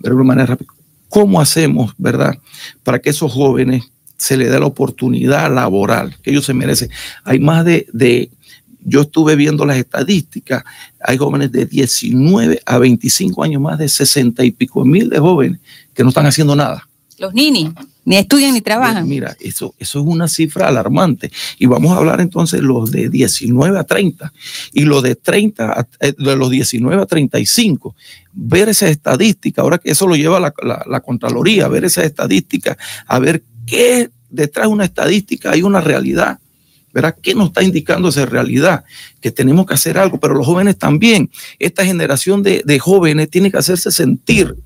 [0.00, 0.72] pero de manera rápida.
[1.10, 2.38] ¿Cómo hacemos, verdad,
[2.84, 3.82] para que esos jóvenes
[4.16, 6.88] se les dé la oportunidad laboral que ellos se merecen?
[7.24, 8.30] Hay más de,
[8.84, 10.62] yo estuve viendo las estadísticas,
[11.02, 15.60] hay jóvenes de 19 a 25 años, más de 60 y pico mil de jóvenes
[15.92, 16.88] que no están haciendo nada.
[17.18, 17.70] Los ninis,
[18.10, 19.08] ni estudian ni trabajan.
[19.08, 21.30] Mira, eso, eso es una cifra alarmante.
[21.60, 24.32] Y vamos a hablar entonces los de 19 a 30
[24.72, 27.94] y los de 30, eh, de los 19 a 35.
[28.32, 32.76] Ver esa estadística, ahora que eso lo lleva la, la, la Contraloría, ver esa estadística,
[33.06, 36.40] a ver qué detrás de una estadística hay una realidad.
[36.92, 37.14] ¿Verdad?
[37.22, 38.82] ¿Qué nos está indicando esa realidad?
[39.20, 41.30] Que tenemos que hacer algo, pero los jóvenes también.
[41.60, 44.56] Esta generación de, de jóvenes tiene que hacerse sentir.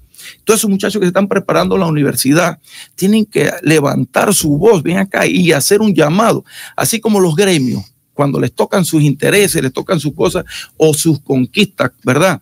[0.44, 2.58] Todos esos muchachos que se están preparando en la universidad
[2.94, 6.44] tienen que levantar su voz, ven acá y hacer un llamado,
[6.76, 7.84] así como los gremios
[8.14, 10.44] cuando les tocan sus intereses, les tocan sus cosas
[10.76, 12.40] o sus conquistas, ¿verdad?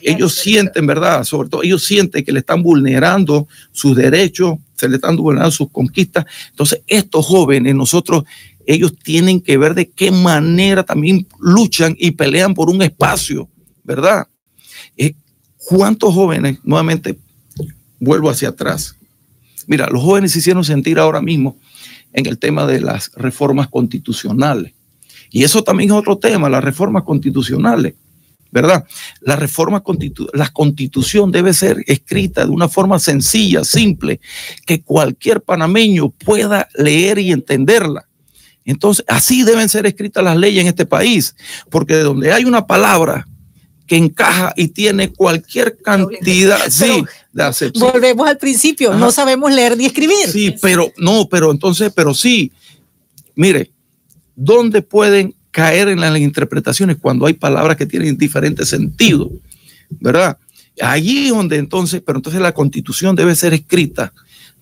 [0.00, 1.24] Ellos sienten, ¿verdad?
[1.24, 5.70] Sobre todo, ellos sienten que le están vulnerando sus derechos, se le están vulnerando sus
[5.70, 6.26] conquistas.
[6.50, 8.24] Entonces, estos jóvenes, nosotros,
[8.66, 13.48] ellos tienen que ver de qué manera también luchan y pelean por un espacio,
[13.84, 14.26] ¿verdad?
[14.96, 15.14] Eh,
[15.74, 17.18] ¿Cuántos jóvenes, nuevamente,
[17.98, 18.94] vuelvo hacia atrás?
[19.66, 21.56] Mira, los jóvenes se hicieron sentir ahora mismo
[22.12, 24.74] en el tema de las reformas constitucionales.
[25.30, 27.94] Y eso también es otro tema, las reformas constitucionales,
[28.50, 28.84] ¿verdad?
[29.22, 34.20] La reforma constitu la constitución debe ser escrita de una forma sencilla, simple,
[34.66, 38.06] que cualquier panameño pueda leer y entenderla.
[38.66, 41.34] Entonces, así deben ser escritas las leyes en este país,
[41.70, 43.26] porque de donde hay una palabra
[43.86, 47.90] que encaja y tiene cualquier cantidad sí, de acepción.
[47.92, 48.98] Volvemos al principio, Ajá.
[48.98, 50.28] no sabemos leer ni escribir.
[50.28, 52.52] Sí, pero no, pero entonces, pero sí,
[53.34, 53.70] mire,
[54.34, 59.28] ¿dónde pueden caer en las interpretaciones cuando hay palabras que tienen diferentes sentidos?
[59.90, 60.38] ¿Verdad?
[60.80, 64.12] Allí donde entonces, pero entonces la constitución debe ser escrita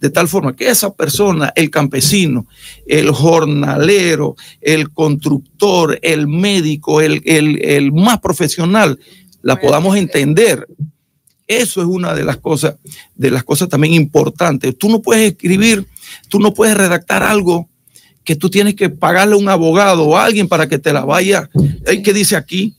[0.00, 2.46] de tal forma que esa persona, el campesino,
[2.86, 8.98] el jornalero, el constructor, el médico, el, el, el más profesional,
[9.42, 10.66] la podamos entender.
[11.46, 12.76] Eso es una de las cosas,
[13.14, 14.76] de las cosas también importantes.
[14.78, 15.86] Tú no puedes escribir,
[16.28, 17.68] tú no puedes redactar algo
[18.24, 21.04] que tú tienes que pagarle a un abogado o a alguien para que te la
[21.04, 21.50] vaya.
[21.84, 22.76] ¿Qué dice aquí?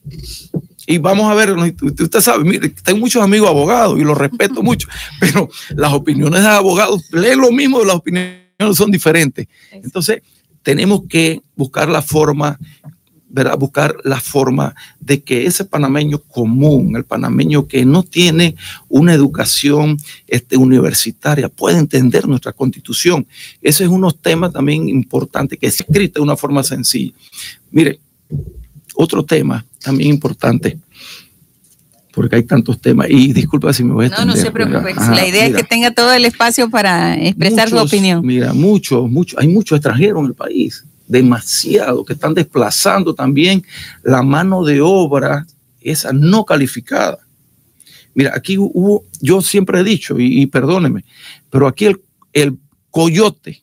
[0.87, 4.87] Y vamos a ver, usted sabe, mire, tengo muchos amigos abogados y los respeto mucho,
[5.19, 8.41] pero las opiniones de abogados, leen lo mismo, las opiniones
[8.73, 9.47] son diferentes.
[9.71, 10.21] Entonces,
[10.63, 12.59] tenemos que buscar la forma,
[13.27, 13.57] ¿verdad?
[13.57, 18.55] Buscar la forma de que ese panameño común, el panameño que no tiene
[18.87, 23.25] una educación este, universitaria, pueda entender nuestra constitución.
[23.61, 27.13] Ese es unos temas también importantes que es escrita de una forma sencilla.
[27.71, 27.99] Mire,
[28.95, 30.79] otro tema también importante,
[32.13, 35.15] porque hay tantos temas, y disculpa si me voy a No, no se preocupe, Ajá,
[35.15, 38.25] la idea mira, es que tenga todo el espacio para expresar muchos, su opinión.
[38.25, 43.63] Mira, muchos, muchos, hay muchos extranjeros en el país, demasiado, que están desplazando también
[44.03, 45.45] la mano de obra,
[45.81, 47.19] esa no calificada.
[48.13, 51.05] Mira, aquí hubo, yo siempre he dicho, y, y perdóneme,
[51.49, 52.01] pero aquí el,
[52.33, 52.57] el
[52.89, 53.61] coyote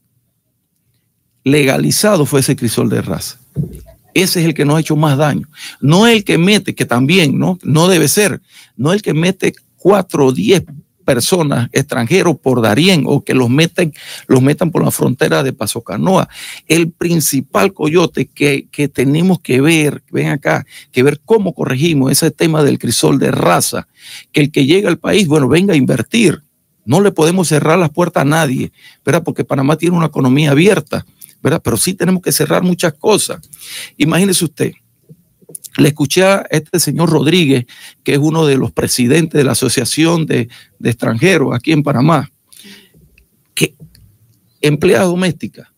[1.44, 3.38] legalizado fue ese crisol de raza
[4.22, 5.48] ese es el que nos ha hecho más daño.
[5.80, 8.40] No el que mete, que también no, no debe ser,
[8.76, 10.64] no el que mete cuatro o diez
[11.08, 13.48] personas extranjeros por Darién o que los
[14.26, 16.28] los metan por la frontera de Paso Canoa.
[16.66, 22.30] El principal coyote que, que tenemos que ver, ven acá, que ver cómo corregimos ese
[22.30, 23.88] tema del crisol de raza,
[24.32, 26.42] que el que llega al país, bueno, venga a invertir.
[26.84, 28.70] No le podemos cerrar las puertas a nadie,
[29.02, 29.22] ¿verdad?
[29.22, 31.06] Porque Panamá tiene una economía abierta
[31.42, 31.60] ¿verdad?
[31.62, 33.40] Pero sí tenemos que cerrar muchas cosas.
[33.96, 34.72] Imagínese usted,
[35.76, 37.66] le escuché a este señor Rodríguez,
[38.02, 40.48] que es uno de los presidentes de la Asociación de,
[40.78, 42.30] de Extranjeros aquí en Panamá,
[43.54, 43.74] que
[44.60, 45.68] empleadas domésticas,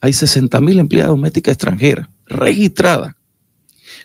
[0.00, 3.14] hay 60 mil empleadas domésticas extranjeras registradas.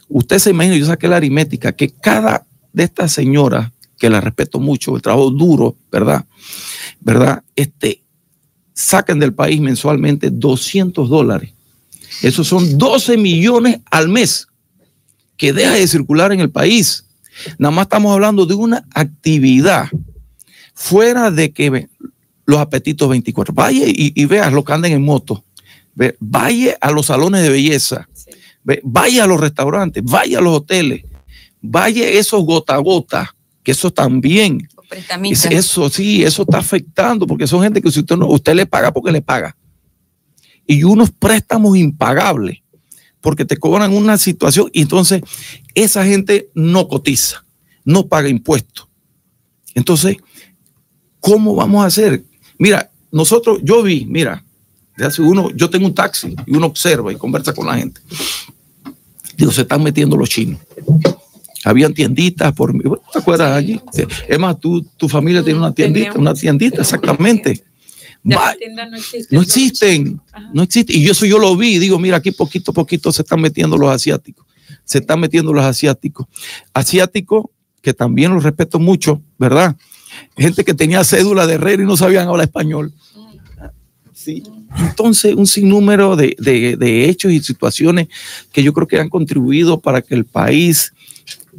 [0.07, 4.59] Usted se imagina, yo saqué la aritmética, que cada de estas señoras, que la respeto
[4.59, 6.25] mucho, el trabajo duro, ¿verdad?
[6.99, 7.43] ¿Verdad?
[7.55, 8.02] Este,
[8.73, 11.51] sacan del país mensualmente 200 dólares.
[12.21, 14.47] Esos son 12 millones al mes
[15.37, 17.05] que deja de circular en el país.
[17.57, 19.89] Nada más estamos hablando de una actividad
[20.73, 21.87] fuera de que
[22.45, 23.53] los apetitos 24.
[23.53, 25.43] Vaya y, y veas lo que andan en moto.
[25.95, 28.07] Ve, vaya a los salones de belleza.
[28.63, 30.03] Ve, vaya a los restaurantes.
[30.03, 31.03] Vaya a los hoteles.
[31.61, 34.67] Vaya esos gota a gota, que eso también
[35.49, 38.91] eso sí, eso está afectando porque son gente que si usted no, usted le paga
[38.91, 39.55] porque le paga.
[40.65, 42.59] Y unos préstamos impagables
[43.21, 45.21] porque te cobran una situación y entonces
[45.75, 47.45] esa gente no cotiza,
[47.85, 48.87] no paga impuestos.
[49.73, 50.17] Entonces,
[51.19, 52.23] ¿cómo vamos a hacer?
[52.57, 54.43] Mira, nosotros, yo vi, mira,
[54.97, 58.01] de hace uno, yo tengo un taxi y uno observa y conversa con la gente.
[59.35, 60.59] Digo, se están metiendo los chinos.
[61.63, 63.79] Habían tienditas por ¿te acuerdas allí?
[64.27, 67.63] Es más, tu, tu familia tiene una tiendita, una tiendita, exactamente.
[68.23, 68.37] no
[69.41, 70.21] existen,
[70.53, 73.41] no existen, Y eso yo lo vi, digo, mira, aquí poquito a poquito se están
[73.41, 74.45] metiendo los asiáticos,
[74.85, 76.27] se están metiendo los asiáticos.
[76.73, 77.45] Asiáticos,
[77.81, 79.75] que también los respeto mucho, ¿verdad?
[80.37, 82.93] Gente que tenía cédula de herrero y no sabían hablar español.
[84.13, 84.43] Sí.
[84.77, 88.07] Entonces, un sinnúmero de, de, de hechos y situaciones
[88.53, 90.93] que yo creo que han contribuido para que el país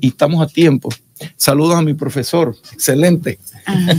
[0.01, 0.91] y estamos a tiempo.
[1.37, 3.39] Saludos a mi profesor, excelente.
[3.67, 3.95] Ah,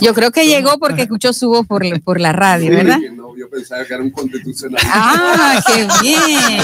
[0.00, 2.98] yo creo que llegó porque escuchó su voz por, por la radio, ¿verdad?
[3.36, 4.80] yo pensaba que era un constitucional.
[4.86, 6.62] Ah, qué bien.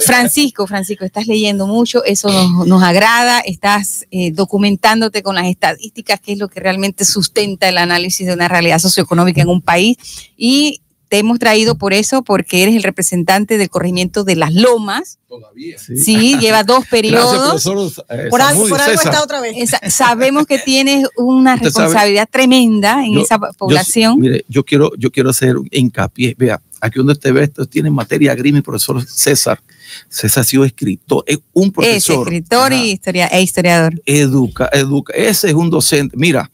[0.00, 6.20] Francisco, Francisco, estás leyendo mucho, eso nos, nos agrada, estás eh, documentándote con las estadísticas,
[6.20, 9.96] que es lo que realmente sustenta el análisis de una realidad socioeconómica en un país
[10.36, 15.18] y te hemos traído por eso, porque eres el representante del corregimiento de Las Lomas.
[15.28, 15.76] Todavía.
[15.76, 17.66] Sí, lleva dos periodos.
[18.08, 19.56] Eh, por algo, por algo está otra vez.
[19.88, 24.18] sabemos que tienes una responsabilidad tremenda en esa población.
[24.18, 26.36] Yo, mire, yo quiero, yo quiero hacer hincapié.
[26.38, 29.60] Vea, aquí donde usted ve esto, tiene materia gris mi profesor César.
[30.08, 32.28] César ha sido escritor, es un profesor.
[32.28, 34.00] Es escritor y historia, e historiador.
[34.06, 35.12] Educa, educa.
[35.12, 36.16] Ese es un docente.
[36.16, 36.48] Mira,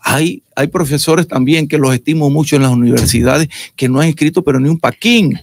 [0.00, 4.42] hay, hay profesores también que los estimo mucho en las universidades que no han escrito
[4.42, 5.38] pero ni un paquín.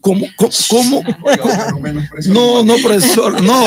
[0.00, 0.26] ¿Cómo?
[0.68, 1.02] ¿Cómo?
[2.26, 3.64] No, no, profesor, no.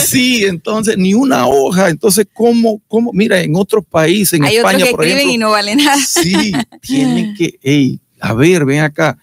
[0.00, 1.88] Sí, entonces, ni una hoja.
[1.88, 2.82] Entonces, ¿cómo?
[2.86, 3.12] cómo?
[3.14, 5.34] Mira, en otros países, en España, otros que por escriben ejemplo.
[5.34, 5.96] y no valen nada.
[5.96, 9.16] Sí, tienen que, hey, a ver, ven acá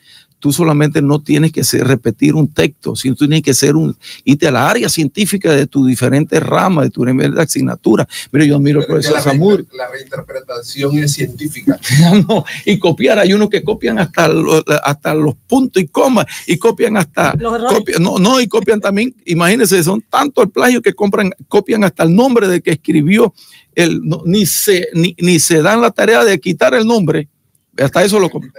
[0.46, 3.98] tú solamente no tienes que ser, repetir un texto, sino tú tienes que ser un,
[4.26, 8.08] irte a la área científica de tu diferentes ramas, de tu nivel de asignatura.
[8.32, 9.66] Mira, yo admiro al profesor Samur.
[9.74, 11.80] La reinterpretación es científica.
[12.28, 16.60] no, y copiar, hay unos que copian hasta, lo, hasta los puntos y comas, y
[16.60, 17.36] copian hasta,
[17.68, 22.04] copian, no, no, y copian también, imagínense, son tanto el plagio que compran, copian hasta
[22.04, 23.34] el nombre de que escribió,
[23.74, 27.30] el, no, ni, se, ni, ni se dan la tarea de quitar el nombre,
[27.76, 28.54] hasta eso lo copian.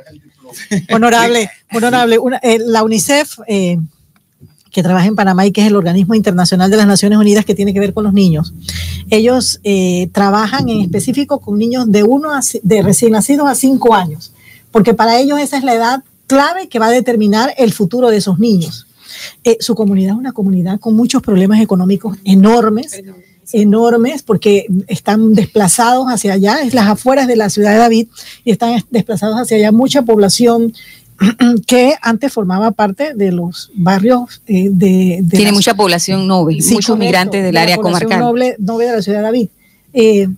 [0.93, 2.19] Honorable, honorable.
[2.19, 3.79] Una, eh, la UNICEF, eh,
[4.71, 7.55] que trabaja en Panamá y que es el organismo internacional de las Naciones Unidas que
[7.55, 8.53] tiene que ver con los niños,
[9.09, 13.95] ellos eh, trabajan en específico con niños de uno a, de recién nacidos a cinco
[13.95, 14.33] años,
[14.71, 18.19] porque para ellos esa es la edad clave que va a determinar el futuro de
[18.19, 18.87] esos niños.
[19.61, 23.01] Su comunidad es una comunidad con muchos problemas económicos enormes
[23.53, 28.09] enormes porque están desplazados hacia allá, es las afueras de la ciudad de David
[28.45, 30.73] y están desplazados hacia allá mucha población
[31.67, 36.75] que antes formaba parte de los barrios eh, de, de, Tiene mucha población noble, sí,
[36.75, 38.21] muchos migrantes del de área comarcal.
[38.21, 39.49] Noble, noble de la ciudad de David.
[39.93, 40.29] Eh,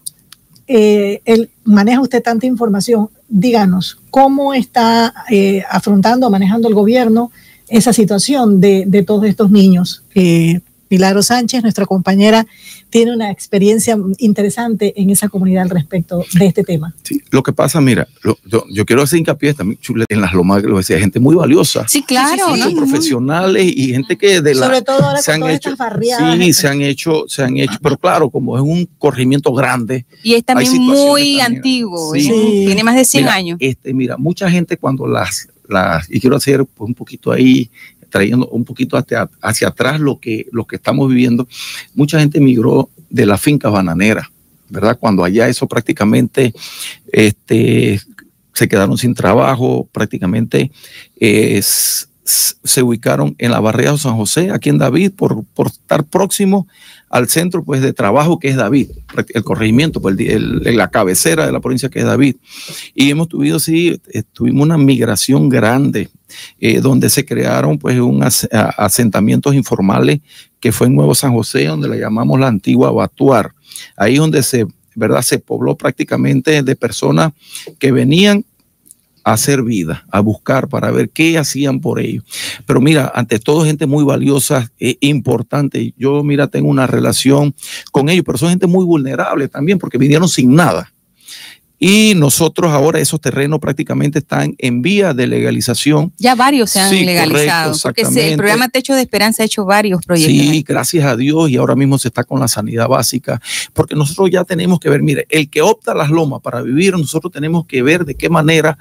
[0.69, 7.33] eh, el, maneja usted tanta información, díganos, ¿cómo está eh, afrontando, manejando el gobierno
[7.69, 10.03] esa situación de, de todos estos niños?
[10.15, 10.61] Eh,
[10.91, 12.47] Milagro Sánchez, nuestra compañera,
[12.91, 16.95] tiene una experiencia interesante en esa comunidad al respecto de este tema.
[17.03, 19.79] Sí, lo que pasa, mira, lo, yo, yo, quiero hacer hincapié también
[20.09, 21.87] en las lomas, lo decía, gente muy valiosa.
[21.89, 22.55] Sí, claro.
[22.55, 22.75] Sí, sí, sí.
[22.75, 24.67] profesionales y gente que de la...
[24.67, 26.39] Sobre todo ahora se con han hecho, estas barriadas.
[26.39, 30.07] Sí, se han hecho, se han hecho, pero claro, como es un corrimiento grande.
[30.23, 31.57] Y es también muy también.
[31.57, 32.65] antiguo, sí.
[32.67, 33.59] tiene más de 100 mira, años.
[33.61, 37.71] Este, mira, mucha gente cuando las, las, y quiero hacer pues, un poquito ahí
[38.09, 41.47] trayendo un poquito hacia, hacia atrás lo que, lo que estamos viviendo,
[41.95, 44.31] mucha gente migró de la finca bananera,
[44.69, 44.99] ¿verdad?
[44.99, 46.55] Cuando allá eso prácticamente
[47.13, 48.01] este,
[48.53, 50.71] se quedaron sin trabajo, prácticamente
[51.19, 56.05] eh, se ubicaron en la barriada de San José, aquí en David, por, por estar
[56.05, 56.67] próximo
[57.09, 58.91] al centro pues, de trabajo que es David,
[59.33, 62.37] el corregimiento, pues, la cabecera de la provincia que es David.
[62.95, 64.01] Y hemos tenido, sí,
[64.33, 66.11] tuvimos una migración grande,
[66.59, 68.23] eh, donde se crearon pues, un
[68.77, 70.21] asentamientos informales
[70.61, 73.53] que fue en Nuevo San José, donde le llamamos la antigua Batuar.
[73.97, 75.23] Ahí donde se, ¿verdad?
[75.23, 77.33] se pobló prácticamente de personas
[77.79, 78.45] que venían
[79.25, 82.25] a hacer vida, a buscar para ver qué hacían por ellos.
[82.67, 85.95] Pero mira, ante todo gente muy valiosa, eh, importante.
[85.97, 87.55] Yo, mira, tengo una relación
[87.93, 90.93] con ellos, pero son gente muy vulnerable también porque vinieron sin nada.
[91.79, 96.13] Y nosotros ahora esos terrenos prácticamente están en vía de legalización.
[96.19, 97.73] Ya varios se han sí, legalizado.
[97.81, 100.35] Correcto, porque el programa Techo de Esperanza ha hecho varios proyectos.
[100.35, 103.41] Sí, gracias a Dios y ahora mismo se está con la sanidad básica,
[103.75, 107.33] porque nosotros ya tenemos que ver, mire, el que opta las lomas para vivir, nosotros
[107.33, 108.79] tenemos que ver de qué manera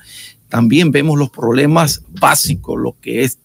[0.49, 3.37] también vemos los problemas básicos, lo que es,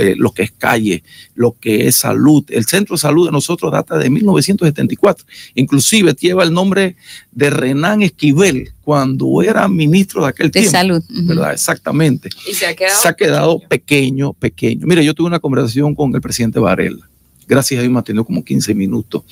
[0.00, 1.02] eh, lo que es calle,
[1.34, 2.44] lo que es salud.
[2.48, 5.26] El centro de salud de nosotros data de 1974.
[5.54, 6.96] Inclusive lleva el nombre
[7.32, 10.70] de Renan Esquivel cuando era ministro de aquel de tiempo.
[10.70, 11.02] salud.
[11.08, 11.52] ¿Verdad?
[11.52, 12.28] Exactamente.
[12.48, 13.00] Y se ha quedado.
[13.00, 14.86] Se ha quedado pequeño, pequeño.
[14.86, 17.08] Mire, yo tuve una conversación con el presidente Varela.
[17.46, 19.22] Gracias a Dios me atendió como 15 minutos.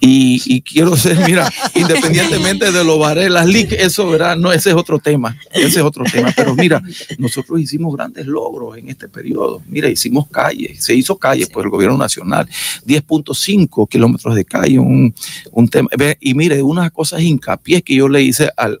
[0.00, 4.36] Y, y quiero ser, mira, independientemente de los Varelas League, eso, ¿verdad?
[4.36, 5.36] No, ese es otro tema.
[5.52, 6.32] Ese es otro tema.
[6.36, 6.82] Pero mira,
[7.18, 9.62] nosotros hicimos grandes logros en este periodo.
[9.66, 12.48] Mira, hicimos calles, se hizo calles por el gobierno nacional,
[12.86, 15.14] 10.5 kilómetros de calle, un,
[15.52, 15.88] un tema.
[16.20, 18.80] Y mire, unas cosas hincapié que yo le hice al,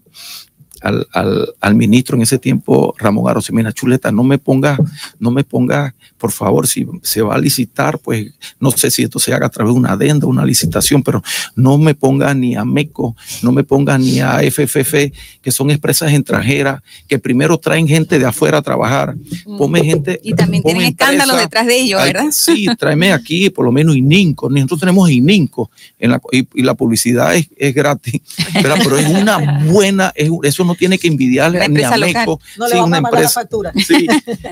[0.84, 4.78] al, al, al, ministro en ese tiempo, Ramón Arosemena Chuleta, no me ponga,
[5.18, 9.18] no me ponga, por favor, si se va a licitar, pues no sé si esto
[9.18, 11.22] se haga a través de una adenda, una licitación, pero
[11.56, 14.94] no me ponga ni a MECO, no me ponga ni a FFF,
[15.42, 19.14] que son empresas extranjeras, que primero traen gente de afuera a trabajar.
[19.58, 20.20] Ponme gente.
[20.22, 22.24] Y también tienen escándalos detrás de ellos, ¿verdad?
[22.26, 24.50] Ay, sí, tráeme aquí, por lo menos ININCO.
[24.50, 28.20] Nosotros tenemos ININCO en la, y, y, la publicidad es, es gratis,
[28.54, 28.76] ¿verdad?
[28.82, 32.40] pero es una buena, es, eso no tiene que envidiarle ni a Meco.
[32.58, 33.22] No sí, le una empresa.
[33.22, 33.72] La factura.
[33.86, 34.06] Sí,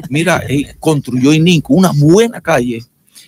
[0.08, 2.82] mira, eh, construyó ININCO una buena calle,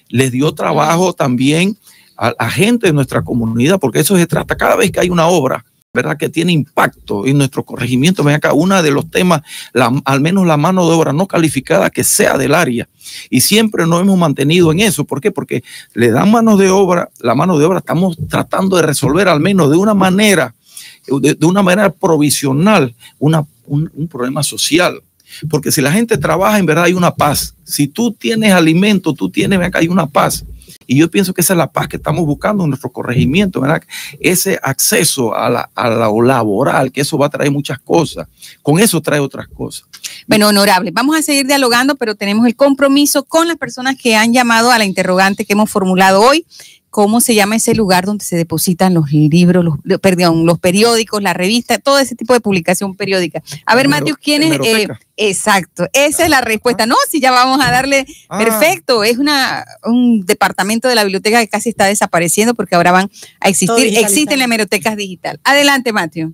[0.09, 1.77] les dio trabajo también
[2.17, 5.27] a, a, gente de nuestra comunidad, porque eso se trata cada vez que hay una
[5.27, 5.65] obra.
[5.95, 6.17] ¿verdad?
[6.19, 8.25] Que tiene impacto en nuestro corregimiento.
[8.25, 9.43] Ven acá, uno de los temas,
[9.73, 12.89] la, al menos la mano de obra no calificada que sea del área.
[13.31, 15.05] Y siempre nos hemos mantenido en eso.
[15.05, 15.31] ¿Por qué?
[15.31, 15.63] Porque
[15.95, 19.71] le dan mano de obra, la mano de obra estamos tratando de resolver al menos
[19.71, 20.53] de una manera,
[21.07, 25.01] de, una manera provisional, un, un problema social.
[25.51, 27.55] Porque si la gente trabaja, en verdad hay una paz.
[27.65, 30.45] Si tú tienes alimento, tú tienes, acá hay una paz.
[30.87, 33.83] Y yo pienso que esa es la paz que estamos buscando en nuestro corregimiento, ¿verdad?
[34.21, 38.29] Ese acceso a, la, a lo laboral, que eso va a traer muchas cosas.
[38.63, 39.87] Con eso trae otras cosas.
[40.27, 44.33] Bueno, honorable, vamos a seguir dialogando, pero tenemos el compromiso con las personas que han
[44.33, 46.45] llamado a la interrogante que hemos formulado hoy.
[46.95, 51.35] ¿Cómo se llama ese lugar donde se depositan los libros, los, perdón, los periódicos, la
[51.35, 53.43] revista, todo ese tipo de publicación periódica?
[53.67, 54.61] A ver, Matius, ¿quién es?
[54.65, 54.87] Eh,
[55.17, 56.87] exacto, esa es la respuesta.
[56.87, 58.39] No, si ya vamos a darle, ah.
[58.39, 63.11] perfecto, es una, un departamento de la biblioteca que casi está desapareciendo porque ahora van
[63.41, 65.41] a existir, existen las hemerotecas digital.
[65.43, 66.31] Adelante, Matius.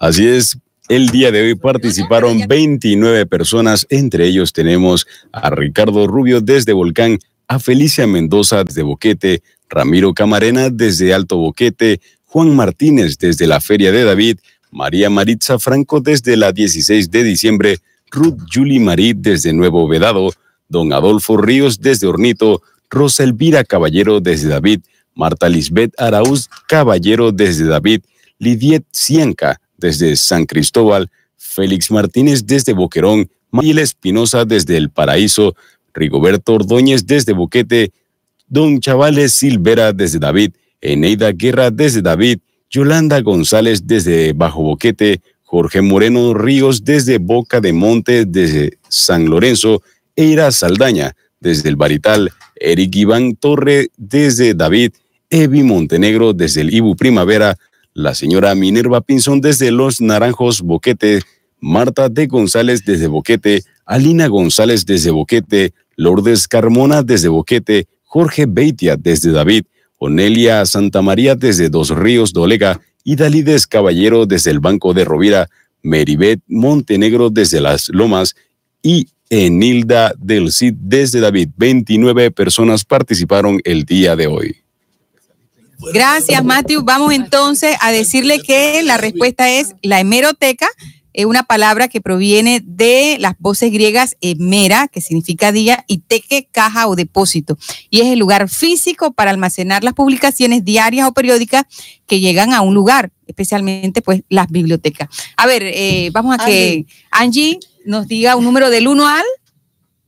[0.00, 6.40] Así es, el día de hoy participaron 29 personas, entre ellos tenemos a Ricardo Rubio
[6.40, 7.20] desde Volcán,
[7.54, 13.92] a Felicia Mendoza desde Boquete, Ramiro Camarena desde Alto Boquete, Juan Martínez desde la Feria
[13.92, 14.38] de David,
[14.70, 17.78] María Maritza Franco desde la 16 de diciembre,
[18.10, 20.32] Ruth Julie Marit desde Nuevo Vedado,
[20.68, 24.80] Don Adolfo Ríos desde Hornito, Rosa Elvira Caballero desde David,
[25.14, 28.00] Marta Lisbeth Arauz Caballero desde David,
[28.38, 35.54] Lidiet Cienca desde San Cristóbal, Félix Martínez desde Boquerón, Mayel Espinosa desde El Paraíso,
[35.94, 37.92] Rigoberto Ordóñez desde Boquete,
[38.48, 42.40] Don Chavales Silvera desde David, Eneida Guerra desde David,
[42.70, 49.82] Yolanda González desde Bajo Boquete, Jorge Moreno Ríos desde Boca de Monte desde San Lorenzo,
[50.16, 54.92] Eira Saldaña desde el Barital, Eric Iván Torre desde David,
[55.28, 57.56] Evi Montenegro desde el Ibu Primavera,
[57.94, 61.20] la señora Minerva Pinzón desde Los Naranjos Boquete,
[61.60, 68.96] Marta de González desde Boquete, Alina González desde Boquete, Lourdes Carmona desde Boquete, Jorge Beitia
[68.96, 69.64] desde David,
[69.98, 75.48] Onelia Santamaría desde Dos Ríos Dolega y Dalides Caballero desde el Banco de Rovira,
[75.82, 78.34] Meribet Montenegro desde Las Lomas
[78.82, 81.50] y Enilda del Cid desde David.
[81.56, 84.56] 29 personas participaron el día de hoy.
[85.92, 86.82] Gracias, Matthew.
[86.84, 90.68] Vamos entonces a decirle que la respuesta es la hemeroteca,
[91.12, 96.48] es una palabra que proviene de las voces griegas emera, que significa día, y teque,
[96.50, 97.58] caja o depósito.
[97.90, 101.64] Y es el lugar físico para almacenar las publicaciones diarias o periódicas
[102.06, 105.08] que llegan a un lugar, especialmente pues las bibliotecas.
[105.36, 109.24] A ver, eh, vamos a que Angie nos diga un número del 1 al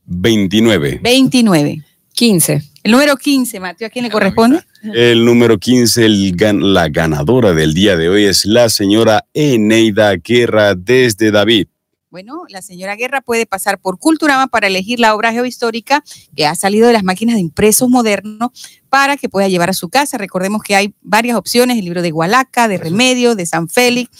[0.05, 0.99] 29.
[1.01, 1.83] 29.
[2.13, 2.74] 15.
[2.85, 4.63] El número 15, Mateo, ¿a quién le corresponde?
[4.93, 10.15] El número 15, el gan la ganadora del día de hoy es la señora Eneida
[10.17, 11.67] Guerra desde David.
[12.11, 16.03] Bueno, la señora Guerra puede pasar por Culturama para elegir la obra geohistórica
[16.35, 18.51] que ha salido de las máquinas de impresos modernos
[18.87, 20.19] para que pueda llevar a su casa.
[20.19, 24.11] Recordemos que hay varias opciones, el libro de Gualaca, de Remedio, de San Félix,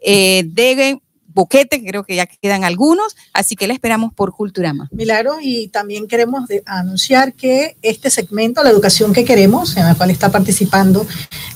[0.00, 1.00] eh, de
[1.34, 4.88] Boquete, creo que ya quedan algunos, así que la esperamos por Culturama.
[4.92, 10.10] Milagro, y también queremos anunciar que este segmento, la educación que queremos, en la cual
[10.10, 11.06] está participando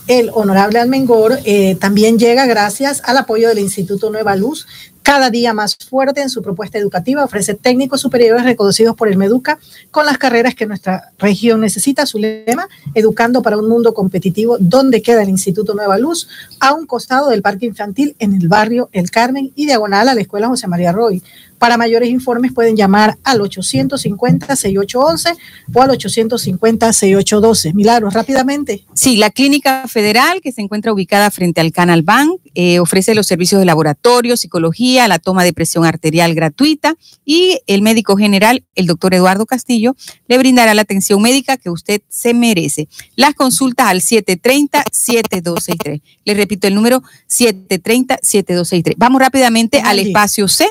[0.06, 4.66] el honorable Almengor, eh, también llega gracias al apoyo del Instituto Nueva Luz,
[5.06, 7.22] cada día más fuerte en su propuesta educativa.
[7.22, 9.60] Ofrece técnicos superiores reconocidos por el MEDUCA
[9.92, 12.06] con las carreras que nuestra región necesita.
[12.06, 16.26] Su lema, Educando para un mundo competitivo, donde queda el Instituto Nueva Luz,
[16.58, 20.22] a un costado del Parque Infantil en el barrio El Carmen y diagonal a la
[20.22, 21.22] Escuela José María Roy.
[21.58, 25.36] Para mayores informes pueden llamar al 850-6811
[25.72, 27.74] o al 850-6812.
[27.74, 28.84] Milagros, rápidamente.
[28.94, 33.26] Sí, la Clínica Federal, que se encuentra ubicada frente al Canal Bank, eh, ofrece los
[33.26, 36.94] servicios de laboratorio, psicología, la toma de presión arterial gratuita
[37.24, 39.96] y el médico general, el doctor Eduardo Castillo,
[40.28, 42.88] le brindará la atención médica que usted se merece.
[43.14, 46.02] Las consultas al 730-7263.
[46.24, 48.94] Le repito el número 730-7263.
[48.96, 50.66] Vamos rápidamente al espacio C.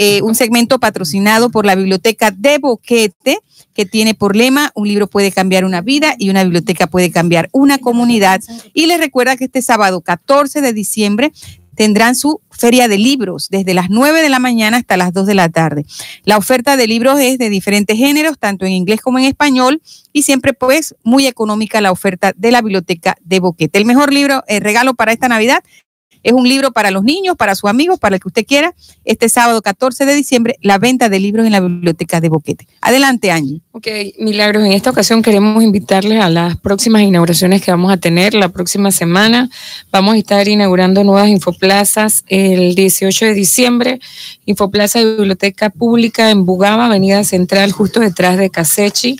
[0.00, 3.38] Eh, un segmento patrocinado por la Biblioteca de Boquete,
[3.74, 7.48] que tiene por lema, un libro puede cambiar una vida y una biblioteca puede cambiar
[7.52, 8.40] una comunidad.
[8.74, 11.32] Y les recuerda que este sábado 14 de diciembre
[11.74, 15.34] tendrán su feria de libros desde las 9 de la mañana hasta las 2 de
[15.34, 15.84] la tarde.
[16.24, 19.80] La oferta de libros es de diferentes géneros, tanto en inglés como en español,
[20.12, 23.78] y siempre pues muy económica la oferta de la biblioteca de Boquete.
[23.78, 25.62] El mejor libro, el regalo para esta Navidad
[26.22, 28.74] es un libro para los niños, para sus amigos, para el que usted quiera.
[29.04, 32.66] Este sábado 14 de diciembre, la venta de libros en la biblioteca de Boquete.
[32.80, 33.60] Adelante, Angie.
[33.72, 33.86] Ok,
[34.18, 38.48] Milagros, en esta ocasión queremos invitarles a las próximas inauguraciones que vamos a tener la
[38.48, 39.48] próxima semana.
[39.90, 44.00] Vamos a estar inaugurando nuevas infoplazas el 18 de diciembre.
[44.46, 49.18] Infoplaza de Biblioteca Pública en Bugaba, Avenida Central, justo detrás de Casechi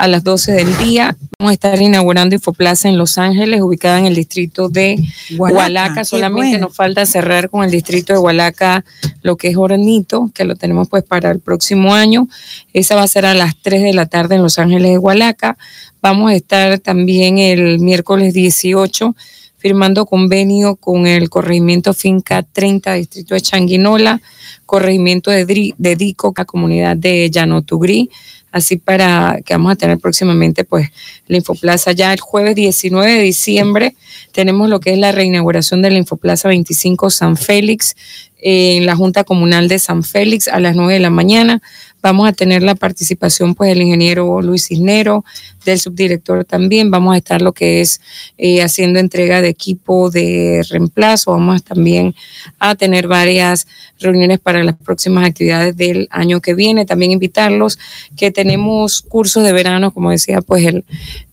[0.00, 1.14] a las 12 del día.
[1.38, 4.96] Vamos a estar inaugurando Infoplaza en Los Ángeles, ubicada en el distrito de
[5.36, 6.06] Hualaca.
[6.06, 8.82] Solamente nos falta cerrar con el distrito de Hualaca
[9.20, 12.28] lo que es Hornito, que lo tenemos pues para el próximo año.
[12.72, 15.58] Esa va a ser a las 3 de la tarde en Los Ángeles de Hualaca.
[16.00, 19.14] Vamos a estar también el miércoles 18
[19.58, 24.22] firmando convenio con el corregimiento Finca 30, distrito de Changuinola,
[24.64, 28.08] corregimiento de, de Dico, la comunidad de Llanotugrí
[28.52, 30.90] así para que vamos a tener próximamente pues
[31.26, 33.94] la Infoplaza ya el jueves 19 de diciembre
[34.32, 37.96] tenemos lo que es la reinauguración de la Infoplaza 25 San Félix
[38.42, 41.60] en la Junta Comunal de San Félix a las 9 de la mañana.
[42.02, 45.24] Vamos a tener la participación pues del ingeniero Luis Cisnero,
[45.64, 46.90] del subdirector también.
[46.90, 48.00] Vamos a estar lo que es
[48.38, 51.32] eh, haciendo entrega de equipo de reemplazo.
[51.32, 52.14] Vamos también
[52.58, 53.66] a tener varias
[53.98, 56.86] reuniones para las próximas actividades del año que viene.
[56.86, 57.78] También invitarlos
[58.16, 60.84] que tenemos cursos de verano, como decía pues el,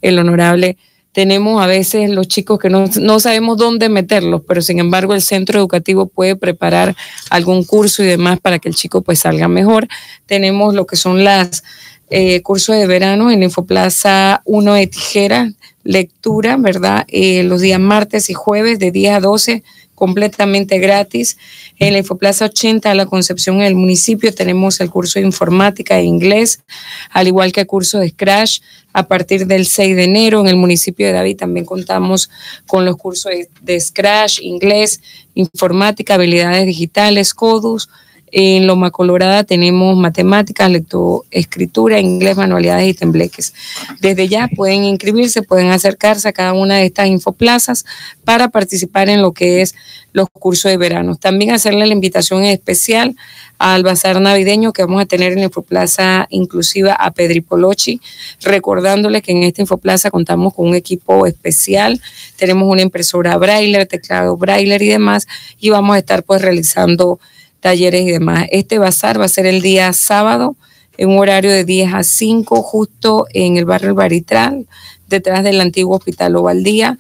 [0.02, 0.78] el honorable
[1.18, 5.58] tenemos a veces los chicos que no, sabemos dónde meterlos, pero sin embargo el centro
[5.58, 6.96] educativo puede preparar
[7.32, 9.88] algún curso y demás para que el chico pues salga mejor.
[10.28, 11.64] Tenemos lo que son las
[12.12, 15.52] eh, cursos de verano en Infoplaza 1 de Tijera,
[15.84, 17.04] lectura, ¿verdad?
[17.08, 19.64] Eh, los días martes y jueves de 10 a 12
[19.96, 21.40] completamente gratis.
[21.80, 25.98] En la Infoplaza 80 de la Concepción en el municipio tenemos el curso de informática
[25.98, 26.62] e inglés,
[27.10, 28.62] al igual que el curso de Scratch
[28.98, 30.40] a partir del 6 de enero.
[30.42, 32.32] En el municipio de David también contamos
[32.66, 33.32] con los cursos
[33.62, 35.02] de Scratch, inglés,
[35.36, 37.90] informática, habilidades digitales, CODUS,
[38.32, 43.54] en Loma Colorada tenemos matemáticas, lectoescritura, inglés, manualidades y tembleques.
[44.02, 47.86] Desde ya pueden inscribirse, pueden acercarse a cada una de estas infoplazas
[48.24, 49.76] para participar en lo que es
[50.12, 51.16] los cursos de verano.
[51.16, 53.16] También hacerle la invitación especial
[53.60, 58.02] al bazar navideño que vamos a tener en la Infoplaza inclusiva a Pedri Polochi,
[58.42, 62.02] recordándoles que en esta Infoplaza contamos con un equipo especial,
[62.36, 65.28] tenemos una impresora braille, teclado braille y demás,
[65.60, 67.20] y vamos a estar pues realizando
[67.60, 68.48] talleres y demás.
[68.52, 70.56] Este bazar va a ser el día sábado
[70.98, 74.68] en un horario de 10 a 5 justo en el barrio Baritral,
[75.08, 76.98] detrás del antiguo Hospital Ovaldía.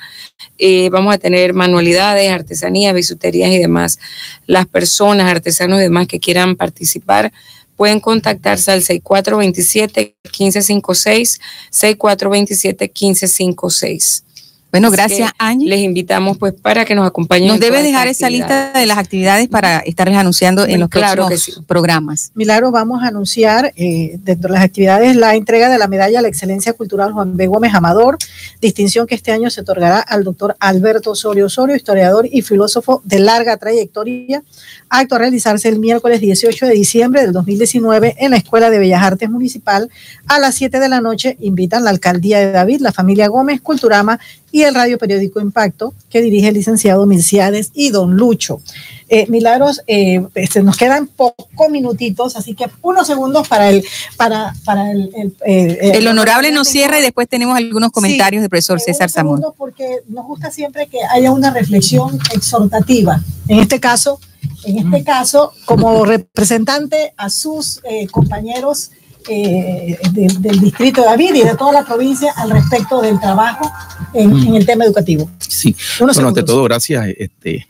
[0.58, 4.00] Eh, vamos a tener manualidades, artesanías, bisuterías y demás.
[4.46, 7.34] Las personas, artesanos y demás que quieran participar
[7.76, 11.40] pueden contactarse al 6427-1556,
[11.72, 14.24] 6427-1556.
[14.72, 15.70] Bueno, gracias, Angie.
[15.70, 17.48] Les invitamos pues para que nos acompañen.
[17.48, 22.32] Nos debe dejar esa lista de las actividades para estarles anunciando en los próximos programas.
[22.36, 26.22] Milagro, vamos a anunciar eh, dentro de las actividades la entrega de la medalla a
[26.22, 27.48] la excelencia cultural Juan B.
[27.48, 28.18] Gómez Amador,
[28.60, 33.20] distinción que este año se otorgará al doctor Alberto Osorio Osorio, historiador y filósofo de
[33.20, 34.44] larga trayectoria,
[34.90, 39.04] acto a realizarse el miércoles 18 de diciembre del 2019 en la Escuela de Bellas
[39.04, 39.90] Artes Municipal
[40.28, 41.38] a las 7 de la noche.
[41.40, 44.20] Invitan la alcaldía de David, la familia Gómez, Culturama
[44.52, 48.62] y el radio periódico Impacto, que dirige el licenciado Milciades y don Lucho.
[49.10, 53.84] Eh, Milagros, eh, este, nos quedan pocos minutitos, así que unos segundos para el,
[54.18, 58.42] para, para el, el, eh, el honorable nos cierra y después tenemos algunos comentarios Sí,
[58.42, 59.38] del profesor eh, César un Zamora.
[59.38, 63.22] segundo, Porque nos gusta siempre que haya una reflexión exhortativa.
[63.48, 64.20] En este caso,
[64.66, 68.92] en este caso, como representante a sus eh, compañeros
[69.30, 73.72] eh, del- del distrito de David y de toda la provincia al respecto del trabajo
[74.14, 75.30] en, en el tema educativo.
[75.40, 77.08] Sí, Unos bueno, ante todo, gracias.
[77.18, 77.68] Este,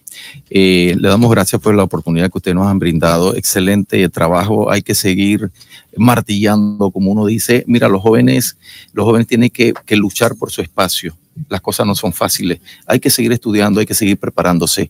[0.49, 3.35] eh, le damos gracias por la oportunidad que ustedes nos han brindado.
[3.35, 4.69] Excelente trabajo.
[4.71, 5.51] Hay que seguir
[5.95, 7.63] martillando, como uno dice.
[7.67, 8.57] Mira, los jóvenes,
[8.93, 11.15] los jóvenes tienen que, que luchar por su espacio.
[11.49, 12.59] Las cosas no son fáciles.
[12.85, 14.89] Hay que seguir estudiando, hay que seguir preparándose.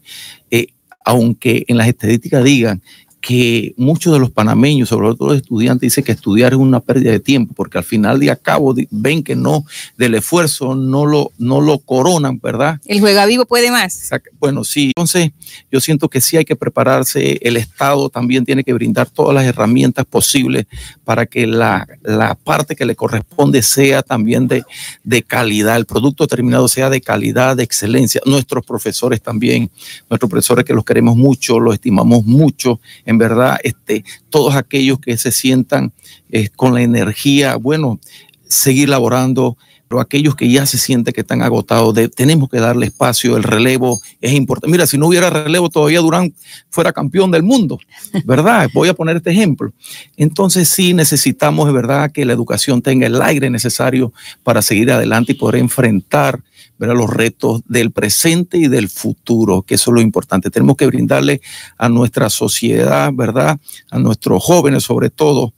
[0.49, 0.67] Eh,
[1.03, 2.81] aunque en las estadísticas digan
[3.27, 7.11] que muchos de los panameños, sobre todo los estudiantes, dicen que estudiar es una pérdida
[7.11, 9.65] de tiempo, porque al final de cabo di- ven que no,
[9.97, 12.79] del esfuerzo no lo, no lo coronan, ¿verdad?
[12.85, 14.09] El juega vivo puede más.
[14.39, 15.31] Bueno, sí, entonces
[15.69, 19.43] yo siento que sí hay que prepararse, el Estado también tiene que brindar todas las
[19.43, 20.65] herramientas posibles
[21.03, 24.63] para que la, la parte que le corresponde sea también de,
[25.03, 28.21] de calidad, el producto terminado sea de calidad, de excelencia.
[28.25, 29.69] Nuestros profesores también,
[30.09, 35.17] nuestros profesores que los queremos mucho, los estimamos mucho, en verdad, este, todos aquellos que
[35.17, 35.91] se sientan
[36.29, 37.99] eh, con la energía, bueno,
[38.47, 39.57] seguir laborando,
[39.89, 43.43] pero aquellos que ya se sienten que están agotados, de- tenemos que darle espacio, el
[43.43, 44.69] relevo es importante.
[44.71, 46.33] Mira, si no hubiera relevo, todavía Durán
[46.69, 47.79] fuera campeón del mundo,
[48.25, 48.69] ¿verdad?
[48.73, 49.71] Voy a poner este ejemplo.
[50.17, 54.11] Entonces sí necesitamos, de verdad, que la educación tenga el aire necesario
[54.43, 56.41] para seguir adelante y poder enfrentar
[56.77, 56.95] ¿verdad?
[56.95, 60.49] los retos del presente y del futuro, que eso es lo importante.
[60.49, 61.41] Tenemos que brindarle
[61.77, 63.59] a nuestra sociedad, ¿verdad?
[63.89, 65.53] A nuestros jóvenes sobre todo,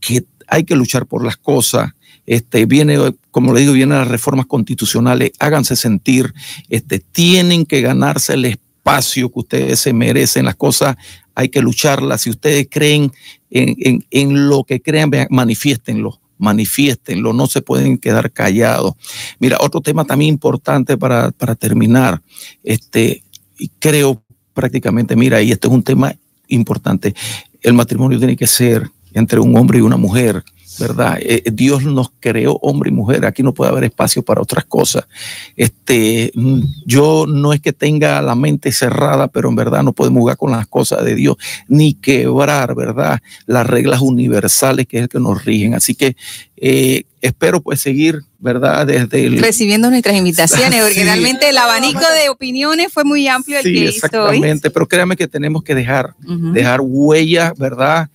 [0.00, 1.92] que hay que luchar por las cosas.
[2.26, 2.98] Este, viene,
[3.30, 6.32] como le digo, vienen las reformas constitucionales, háganse sentir,
[6.68, 10.96] este, tienen que ganarse el espacio que ustedes se merecen, las cosas
[11.34, 12.22] hay que lucharlas.
[12.22, 13.12] Si ustedes creen
[13.50, 15.28] en, lo que crean, vean,
[16.42, 18.94] manifiéstenlo, no se pueden quedar callados.
[19.38, 22.20] Mira, otro tema también importante para, para terminar,
[22.64, 23.22] este,
[23.58, 24.22] y creo
[24.52, 26.14] prácticamente, mira, y este es un tema
[26.48, 27.14] importante,
[27.62, 30.42] el matrimonio tiene que ser entre un hombre y una mujer,
[30.78, 31.18] ¿verdad?
[31.20, 35.04] Eh, Dios nos creó hombre y mujer, aquí no puede haber espacio para otras cosas.
[35.56, 40.20] Este, mm, yo no es que tenga la mente cerrada, pero en verdad no podemos
[40.20, 41.36] jugar con las cosas de Dios,
[41.68, 43.20] ni quebrar, ¿verdad?
[43.46, 45.74] Las reglas universales que es el que nos rigen.
[45.74, 46.16] Así que
[46.56, 48.86] eh, espero pues seguir, ¿verdad?
[48.86, 49.38] Desde el...
[49.40, 51.02] Recibiendo nuestras invitaciones, porque Sí.
[51.04, 53.94] realmente el abanico de opiniones fue muy amplio el Sí, que hizo hoy.
[53.96, 56.14] exactamente, pero créame que tenemos que dejar,
[56.52, 58.08] dejar huella, ¿verdad?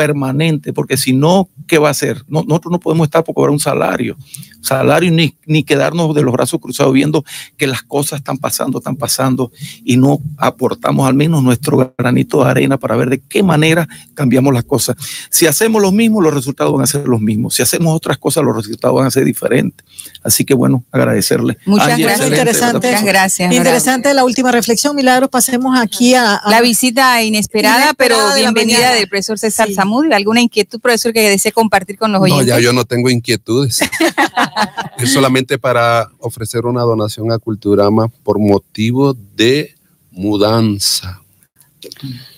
[0.00, 2.24] Permanente, porque si no, ¿qué va a hacer?
[2.26, 4.16] No, nosotros no podemos estar por cobrar un salario,
[4.62, 7.22] salario ni, ni quedarnos de los brazos cruzados viendo
[7.58, 9.52] que las cosas están pasando, están pasando
[9.84, 14.54] y no aportamos al menos nuestro granito de arena para ver de qué manera cambiamos
[14.54, 14.96] las cosas.
[15.28, 17.54] Si hacemos lo mismo, los resultados van a ser los mismos.
[17.54, 19.84] Si hacemos otras cosas, los resultados van a ser diferentes.
[20.24, 21.58] Así que bueno, agradecerle.
[21.66, 22.28] Muchas Angie, gracias.
[22.28, 22.88] Interesante.
[22.88, 23.52] Muchas gracias.
[23.54, 25.28] Interesante la última reflexión, Milagros.
[25.28, 29.74] Pasemos aquí a, a- La visita inesperada, Inesperada pero bienvenida del profesor César Sí.
[29.90, 30.14] Zamudio.
[30.14, 32.46] ¿Alguna inquietud, profesor, que desee compartir con los No, oyentes?
[32.46, 33.80] ya yo no tengo inquietudes.
[34.98, 39.74] es solamente para ofrecer una donación a Culturama por motivo de
[40.12, 41.20] mudanza.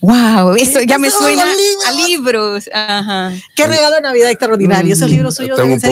[0.00, 2.70] Wow, eso ya me suena a libros.
[2.72, 3.32] Ajá.
[3.56, 4.92] Qué regalo de Navidad extraordinario.
[4.94, 5.90] Esos Mm, libros suyos deben ser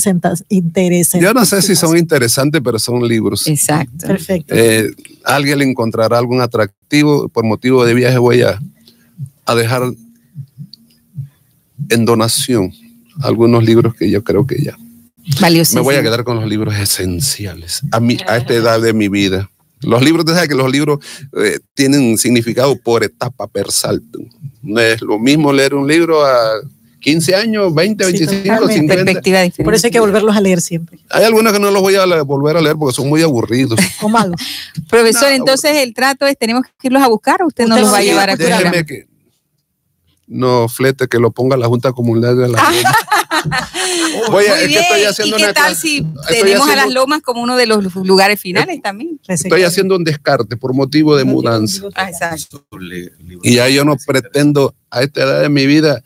[0.00, 1.22] senta- interesantes.
[1.22, 3.46] Yo no sé si son interesantes, pero son libros.
[3.46, 4.04] Exacto.
[4.08, 4.52] Perfecto.
[4.56, 4.90] Eh,
[5.24, 7.28] alguien le encontrará algún atractivo.
[7.28, 8.60] Por motivo de viaje voy a,
[9.46, 9.82] a dejar
[11.88, 12.72] en donación
[13.22, 14.76] algunos libros que yo creo que ya.
[15.40, 15.74] Valioso.
[15.74, 19.08] Me voy a quedar con los libros esenciales a, mi, a esta edad de mi
[19.08, 19.50] vida.
[19.80, 20.98] Los libros, tú sabes que los libros
[21.36, 24.18] eh, tienen significado por etapa, per salto.
[24.62, 26.60] No es lo mismo leer un libro a
[27.00, 28.74] 15 años, 20, Sí, 25, totalmente.
[28.74, 28.94] 50.
[28.94, 29.64] Perspectiva diferente.
[29.64, 30.98] Por eso hay que volverlos a leer siempre.
[31.10, 33.78] Hay algunos que no los voy a volver a leer porque son muy aburridos.
[34.02, 34.40] O malos.
[34.88, 37.82] Profesor, No, entonces el trato es, tenemos que irlos a buscar o usted nos Usted
[37.82, 39.06] los va a llevar a que
[40.28, 42.62] no flete que lo ponga la Junta Comunal de la
[44.30, 47.00] Voy a- es que estoy haciendo ¿Y qué una tal si tenemos a las haciendo-
[47.00, 49.20] lomas como uno de los lugares finales también?
[49.26, 51.84] Estoy haciendo un descarte por motivo de mudanza.
[51.94, 52.64] Ah, exacto.
[53.42, 56.02] Y ya yo no pretendo a esta edad de mi vida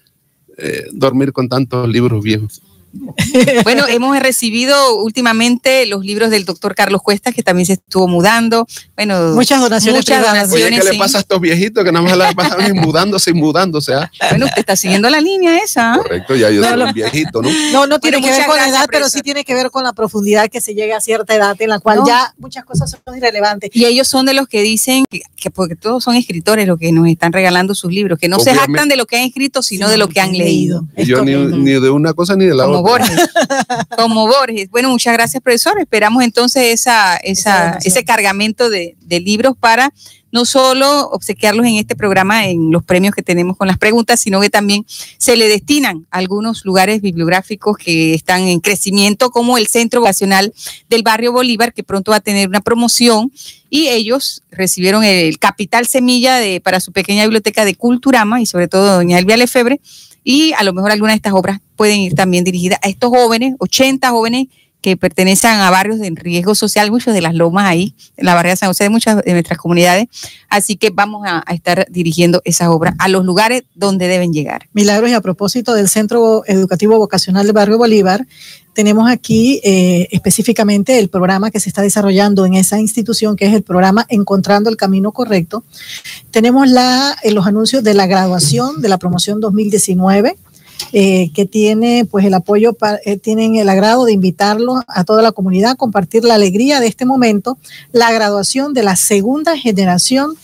[0.59, 2.62] eh, dormir con tantos libros viejos.
[3.65, 8.67] Bueno, hemos recibido últimamente los libros del doctor Carlos Cuesta, que también se estuvo mudando.
[8.97, 10.01] Bueno, muchas donaciones.
[10.01, 10.51] Muchas privadas.
[10.51, 10.81] donaciones.
[10.81, 10.93] Oye, ¿qué sí.
[10.93, 13.95] le pasa a estos viejitos que nada más la pasan mudándose y mudándose?
[13.95, 14.11] ah?
[14.31, 15.95] Bueno, usted está siguiendo la línea esa.
[15.95, 15.99] ¿ah?
[15.99, 17.49] Correcto, ya yo No, soy lo- un viejito, ¿no?
[17.73, 19.85] No, no tiene Bueno, que ver con la edad, pero sí tiene que ver con
[19.85, 22.07] la profundidad que se llega a cierta edad en la cual No.
[22.07, 23.71] ya muchas cosas son irrelevantes.
[23.73, 26.93] Y ellos son de los que dicen que, que porque todos son escritores los que
[26.93, 29.89] nos están regalando sus libros, que no se jactan de lo que han escrito, sino
[29.89, 30.87] de lo que han leído.
[30.97, 32.82] Y yo ni, de una cosa ni de la Como otra.
[32.83, 33.31] Borges.
[33.97, 34.71] Como Borges.
[34.71, 35.81] Bueno, muchas gracias, profesor.
[35.81, 39.93] Esperamos entonces esa, Esa ese cargamento de, de libros para
[40.33, 44.41] no solo obsequiarlos en este programa, en los premios que tenemos con las preguntas, sino
[44.41, 44.85] que también
[45.19, 50.55] se le destinan a algunos lugares bibliográficos que están en crecimiento, como el Centro Vocacional
[50.89, 53.31] del Barrio Bolívar, que pronto va a tener una promoción,
[53.69, 58.69] y ellos recibieron el capital semilla de, para su pequeña biblioteca de Culturama, y sobre
[58.69, 59.81] todo doña Elvia Lefebre,
[60.25, 63.55] y a lo mejor algunas de estas obras pueden ir también dirigidas a estos jóvenes,
[63.59, 64.47] 80 jóvenes
[64.83, 68.55] que pertenecen a barrios de riesgo social, muchos de las lomas ahí, en la barriada
[68.55, 70.09] de San José, de muchas de nuestras comunidades.
[70.49, 74.69] Así que vamos a, a estar dirigiendo esas obras a los lugares donde deben llegar.
[74.73, 78.27] Milagros y a propósito del Centro Educativo Vocacional del Barrio Bolívar,
[78.75, 83.55] tenemos aquí eh, específicamente el programa que se está desarrollando en esa institución, que es
[83.55, 85.63] el programa Encontrando el Camino Correcto.
[86.31, 90.37] Tenemos la, eh, los anuncios de la graduación de la promoción 2019.
[90.93, 95.23] Eh, que tiene pues el apoyo, pa- eh, tienen el agrado de invitarlos a toda
[95.23, 97.59] la comunidad a compartir la alegría de este momento,
[97.93, 100.35] la graduación de la segunda generación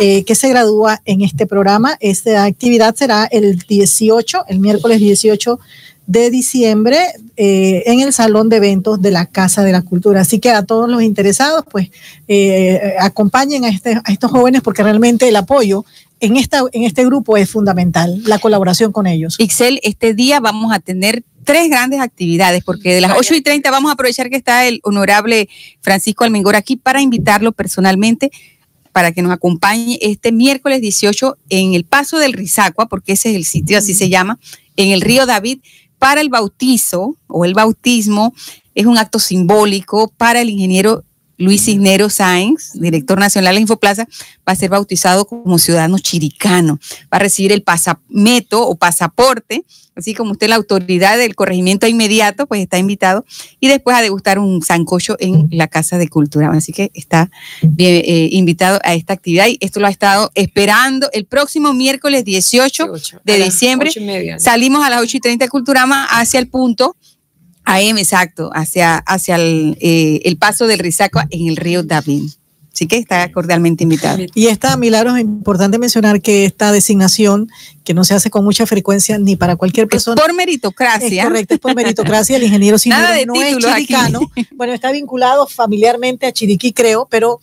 [0.00, 1.96] eh, que se gradúa en este programa.
[2.00, 5.58] Esta actividad será el 18, el miércoles 18
[6.08, 6.98] de diciembre
[7.36, 10.22] eh, en el salón de eventos de la Casa de la Cultura.
[10.22, 11.90] Así que a todos los interesados, pues
[12.26, 15.84] eh, acompañen a, este- a estos jóvenes porque realmente el apoyo
[16.20, 19.36] en, esta, en este grupo es fundamental, la colaboración con ellos.
[19.38, 23.70] Ixel, este día vamos a tener tres grandes actividades, porque de las 8 y 30
[23.70, 25.48] vamos a aprovechar que está el honorable
[25.82, 28.30] Francisco Almengor aquí para invitarlo personalmente
[28.92, 33.36] para que nos acompañe este miércoles 18 en el Paso del Rizacua, porque ese es
[33.36, 34.38] el sitio, así se llama,
[34.76, 35.58] en el río David,
[35.98, 38.34] para el bautizo o el bautismo.
[38.74, 41.04] Es un acto simbólico para el ingeniero
[41.38, 44.06] Luis Cisneros Sáenz, director nacional de Infoplaza,
[44.46, 46.80] va a ser bautizado como ciudadano chiricano.
[47.04, 49.64] Va a recibir el pasameto o pasaporte,
[49.94, 53.24] así como usted la autoridad del corregimiento inmediato, pues está invitado,
[53.60, 56.50] y después a degustar un sancocho en la Casa de Cultura.
[56.50, 57.30] Así que está
[57.62, 62.24] bien, eh, invitado a esta actividad y esto lo ha estado esperando el próximo miércoles
[62.24, 62.92] 18
[63.24, 63.90] de diciembre.
[64.40, 66.96] Salimos a las 8 y 30 de Culturama hacia el punto
[67.68, 72.30] AM, exacto, hacia, hacia el, eh, el paso del Rizacua en el río David.
[72.72, 74.24] Así que está cordialmente invitado.
[74.34, 77.50] Y esta, Milagros, es importante mencionar que esta designación,
[77.82, 81.22] que no se hace con mucha frecuencia ni para cualquier Es persona, por meritocracia.
[81.24, 82.36] Es correcto, es por meritocracia.
[82.36, 83.86] El ingeniero Nada de no es aquí.
[83.86, 84.20] chiricano.
[84.54, 87.40] Bueno, está vinculado familiarmente a Chiriquí, creo, pero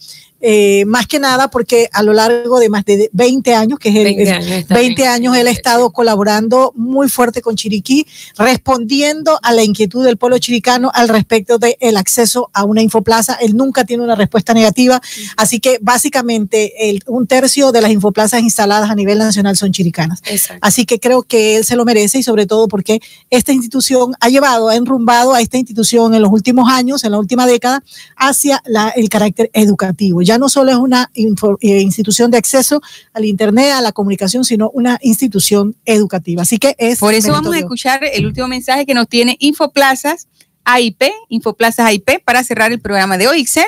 [0.47, 3.95] eh, más que nada porque a lo largo de más de 20 años, que es
[3.95, 7.55] el 20 es- años está 20 en- años él ha estado colaborando muy fuerte con
[7.55, 8.05] Chiriquí,
[8.37, 13.33] respondiendo a la inquietud del pueblo chiricano al respecto del acceso a una infoplaza.
[13.41, 15.01] Él nunca tiene una respuesta negativa,
[15.35, 20.19] así que básicamente el- un tercio de las infoplazas instaladas a nivel nacional son chiricanas.
[20.25, 20.59] Exacto.
[20.61, 24.29] Así que creo que él se lo merece y sobre todo porque esta institución ha
[24.29, 27.83] llevado, ha enrumbado a esta institución en los últimos años, en la última década,
[28.15, 30.21] hacia la- el carácter educativo.
[30.21, 32.81] Ya no solo es una eh, institución de acceso
[33.13, 36.41] al Internet, a la comunicación, sino una institución educativa.
[36.41, 36.99] Así que es...
[36.99, 40.27] Por eso vamos a escuchar el último mensaje que nos tiene Infoplazas
[40.63, 43.45] AIP, Infoplazas AIP, para cerrar el programa de hoy.
[43.45, 43.63] Le-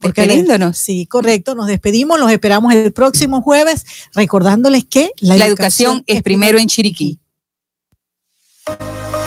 [0.00, 0.78] despediéndonos.
[0.78, 1.54] Sí, correcto.
[1.54, 3.84] Nos despedimos, los esperamos el próximo jueves,
[4.14, 7.18] recordándoles que La educación es primero en Chiriquí.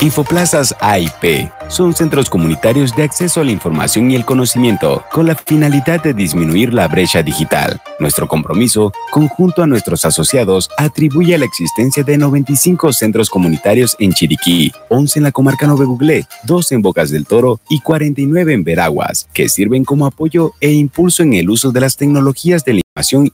[0.01, 5.35] Infoplazas AIP son centros comunitarios de acceso a la información y el conocimiento con la
[5.35, 7.79] finalidad de disminuir la brecha digital.
[7.99, 14.11] Nuestro compromiso, conjunto a nuestros asociados, atribuye a la existencia de 95 centros comunitarios en
[14.11, 18.63] Chiriquí, 11 en la comarca Nove Buglé, 2 en Bocas del Toro y 49 en
[18.63, 22.81] Veraguas, que sirven como apoyo e impulso en el uso de las tecnologías de la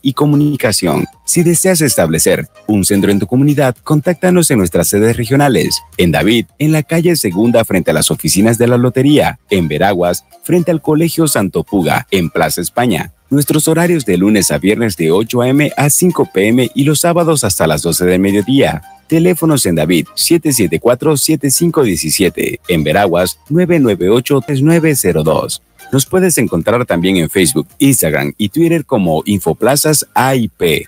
[0.02, 1.06] y comunicación.
[1.26, 5.82] Si deseas establecer un centro en tu comunidad, contáctanos en nuestras sedes regionales.
[5.98, 9.40] En David, en la calle Segunda frente a las oficinas de la Lotería.
[9.50, 12.08] En Veraguas, frente al Colegio Santo Puga.
[12.12, 13.14] En Plaza España.
[13.30, 15.74] Nuestros horarios de lunes a viernes de 8 a.m.
[15.76, 16.72] a 5 p.m.
[16.74, 18.82] y los sábados hasta las 12 del mediodía.
[19.08, 22.62] Teléfonos en David 774-7517.
[22.70, 25.62] En Veraguas 998-3902.
[25.92, 30.88] Nos puedes encontrar también en Facebook, Instagram y Twitter como Infoplazas AIP.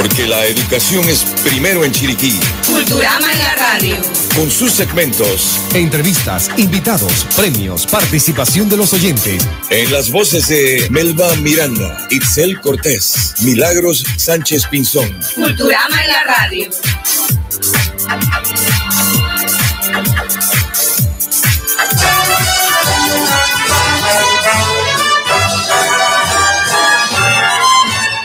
[0.00, 2.38] Porque la educación es primero en Chiriquí.
[2.64, 3.96] Culturama en la radio.
[4.36, 5.58] Con sus segmentos.
[5.74, 9.44] Entrevistas, invitados, premios, participación de los oyentes.
[9.70, 15.18] En las voces de Melba Miranda, Itzel Cortés, Milagros Sánchez Pinzón.
[15.34, 16.70] Culturama en la radio.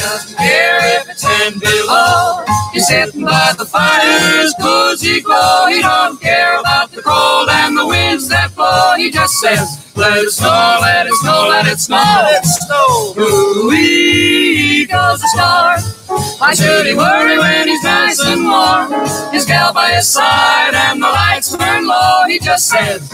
[0.00, 2.44] Doesn't care if it's ten below.
[2.72, 5.66] He's sitting by the fire's cozy glow.
[5.68, 8.94] He don't care about the cold and the winds that blow.
[8.96, 11.96] He just says, let it snow, let it snow, let it snow.
[11.96, 13.14] Let it snow.
[13.18, 15.80] Ooh-wee goes the star.
[16.38, 18.92] Why should he worry when he's nice and warm?
[19.32, 22.24] His gal by his side and the lights turn low.
[22.28, 23.10] He just says,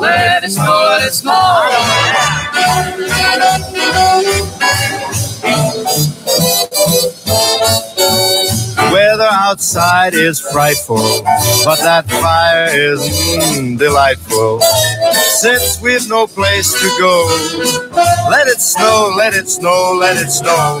[0.00, 1.70] let it snow, let it snow.
[8.92, 11.22] Weather outside is frightful,
[11.64, 14.60] but that fire is mm, delightful.
[15.40, 17.26] Since we've no place to go,
[18.30, 20.80] let it snow, let it snow, let it snow.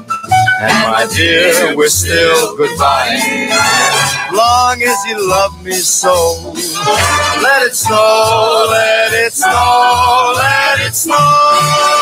[0.61, 3.17] and my dear, we're still goodbye.
[4.31, 6.53] Long as you love me so,
[7.41, 12.00] let it snow, let it snow, let it snow.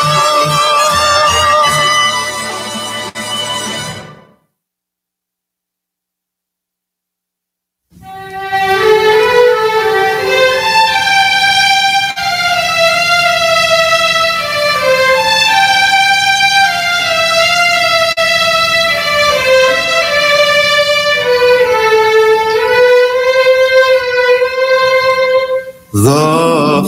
[26.02, 26.82] The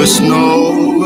[0.00, 1.02] first Noel,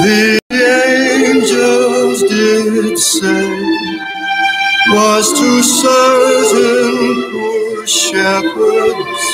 [0.00, 3.48] the angels did say,
[4.90, 9.24] was to certain poor shepherds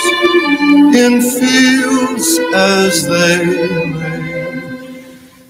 [0.97, 3.45] in fields as they
[3.93, 5.05] lay,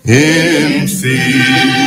[0.05, 1.82] in fields